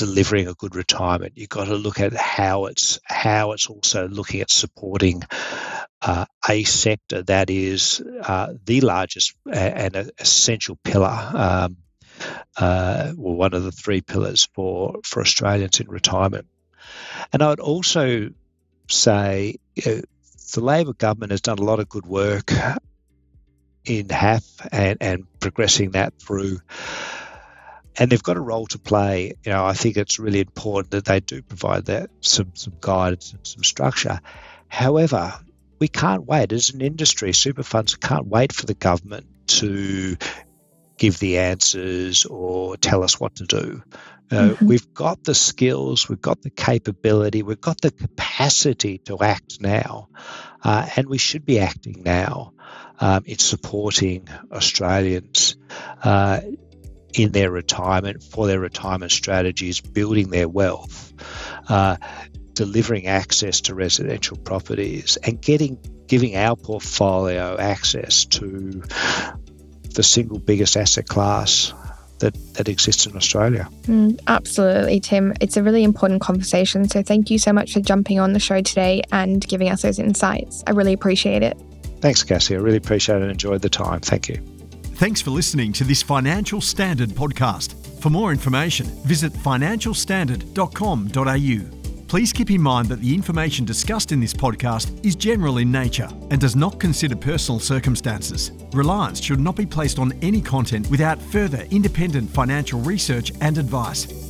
delivering 0.00 0.48
a 0.48 0.54
good 0.54 0.74
retirement. 0.74 1.34
You've 1.36 1.50
got 1.50 1.66
to 1.66 1.76
look 1.76 2.00
at 2.00 2.14
how 2.14 2.64
it's 2.66 2.98
how 3.04 3.52
it's 3.52 3.66
also 3.66 4.08
looking 4.08 4.40
at 4.40 4.50
supporting 4.50 5.22
uh, 6.00 6.24
a 6.48 6.64
sector 6.64 7.22
that 7.24 7.50
is 7.50 8.02
uh, 8.22 8.54
the 8.64 8.80
largest 8.80 9.34
and 9.52 10.10
essential 10.18 10.78
pillar, 10.82 11.30
um, 11.34 11.76
uh, 12.56 13.12
well, 13.16 13.34
one 13.34 13.54
of 13.54 13.62
the 13.62 13.72
three 13.72 14.00
pillars 14.00 14.48
for 14.54 15.00
for 15.04 15.20
Australians 15.20 15.80
in 15.80 15.88
retirement. 15.88 16.46
And 17.32 17.42
I 17.42 17.48
would 17.48 17.60
also 17.60 18.30
say 18.88 19.56
you 19.74 19.82
know, 19.86 20.02
the 20.54 20.60
Labor 20.60 20.92
government 20.92 21.32
has 21.32 21.40
done 21.40 21.58
a 21.58 21.64
lot 21.64 21.80
of 21.80 21.88
good 21.88 22.06
work 22.06 22.52
in 23.84 24.08
HAF 24.08 24.44
and, 24.72 24.98
and 25.00 25.40
progressing 25.40 25.92
that 25.92 26.14
through. 26.18 26.58
And 27.96 28.10
they've 28.10 28.22
got 28.22 28.36
a 28.36 28.40
role 28.40 28.66
to 28.68 28.78
play. 28.78 29.34
You 29.44 29.52
know, 29.52 29.64
I 29.64 29.74
think 29.74 29.96
it's 29.96 30.18
really 30.18 30.40
important 30.40 30.92
that 30.92 31.04
they 31.04 31.20
do 31.20 31.42
provide 31.42 31.86
that 31.86 32.10
some 32.20 32.52
some 32.54 32.74
guidance 32.80 33.32
and 33.32 33.46
some 33.46 33.64
structure. 33.64 34.20
However, 34.68 35.34
we 35.78 35.88
can't 35.88 36.24
wait 36.24 36.52
as 36.52 36.70
an 36.70 36.80
industry. 36.80 37.32
Super 37.32 37.62
funds 37.62 37.96
can't 37.96 38.26
wait 38.26 38.52
for 38.52 38.66
the 38.66 38.74
government 38.74 39.26
to 39.48 40.16
give 41.00 41.18
the 41.18 41.38
answers 41.38 42.26
or 42.26 42.76
tell 42.76 43.02
us 43.02 43.18
what 43.18 43.36
to 43.36 43.46
do. 43.46 43.82
Uh, 44.30 44.50
mm-hmm. 44.50 44.66
We've 44.66 44.94
got 44.94 45.24
the 45.24 45.34
skills, 45.34 46.08
we've 46.08 46.20
got 46.20 46.42
the 46.42 46.50
capability, 46.50 47.42
we've 47.42 47.60
got 47.60 47.80
the 47.80 47.90
capacity 47.90 48.98
to 49.06 49.18
act 49.18 49.62
now, 49.62 50.10
uh, 50.62 50.86
and 50.94 51.08
we 51.08 51.16
should 51.16 51.46
be 51.46 51.58
acting 51.58 52.02
now 52.04 52.52
um, 53.00 53.24
in 53.24 53.38
supporting 53.38 54.28
Australians. 54.52 55.56
Uh, 56.04 56.40
in 57.12 57.32
their 57.32 57.50
retirement, 57.50 58.22
for 58.22 58.46
their 58.46 58.60
retirement 58.60 59.10
strategies, 59.10 59.80
building 59.80 60.30
their 60.30 60.48
wealth, 60.48 61.12
uh, 61.68 61.96
delivering 62.52 63.08
access 63.08 63.62
to 63.62 63.74
residential 63.74 64.36
properties, 64.36 65.16
and 65.16 65.42
getting 65.42 65.76
giving 66.06 66.36
our 66.36 66.56
portfolio 66.56 67.56
access 67.56 68.26
to 68.26 68.82
the 69.94 70.02
single 70.02 70.38
biggest 70.38 70.76
asset 70.76 71.06
class 71.06 71.72
that, 72.20 72.34
that 72.54 72.68
exists 72.68 73.06
in 73.06 73.16
Australia. 73.16 73.68
Mm, 73.82 74.18
absolutely, 74.26 74.98
Tim. 75.00 75.34
It's 75.40 75.56
a 75.56 75.62
really 75.62 75.84
important 75.84 76.20
conversation. 76.20 76.86
So 76.88 77.02
thank 77.02 77.30
you 77.30 77.38
so 77.38 77.52
much 77.52 77.72
for 77.72 77.80
jumping 77.80 78.18
on 78.20 78.32
the 78.32 78.40
show 78.40 78.60
today 78.60 79.02
and 79.10 79.46
giving 79.46 79.70
us 79.70 79.82
those 79.82 79.98
insights. 79.98 80.62
I 80.66 80.72
really 80.72 80.92
appreciate 80.92 81.42
it. 81.42 81.56
Thanks, 82.00 82.22
Cassie. 82.22 82.54
I 82.54 82.58
really 82.58 82.76
appreciate 82.78 83.16
it 83.16 83.22
and 83.22 83.30
enjoyed 83.30 83.62
the 83.62 83.68
time. 83.68 84.00
Thank 84.00 84.28
you. 84.28 84.36
Thanks 84.94 85.20
for 85.22 85.30
listening 85.30 85.72
to 85.74 85.84
this 85.84 86.02
Financial 86.02 86.60
Standard 86.60 87.10
podcast. 87.10 87.74
For 88.00 88.10
more 88.10 88.32
information, 88.32 88.86
visit 89.04 89.32
financialstandard.com.au. 89.32 91.79
Please 92.10 92.32
keep 92.32 92.50
in 92.50 92.60
mind 92.60 92.88
that 92.88 93.00
the 93.00 93.14
information 93.14 93.64
discussed 93.64 94.10
in 94.10 94.18
this 94.18 94.34
podcast 94.34 95.06
is 95.06 95.14
general 95.14 95.58
in 95.58 95.70
nature 95.70 96.08
and 96.32 96.40
does 96.40 96.56
not 96.56 96.80
consider 96.80 97.14
personal 97.14 97.60
circumstances. 97.60 98.50
Reliance 98.72 99.22
should 99.22 99.38
not 99.38 99.54
be 99.54 99.64
placed 99.64 100.00
on 100.00 100.12
any 100.20 100.40
content 100.40 100.90
without 100.90 101.22
further 101.22 101.68
independent 101.70 102.28
financial 102.28 102.80
research 102.80 103.32
and 103.40 103.58
advice. 103.58 104.29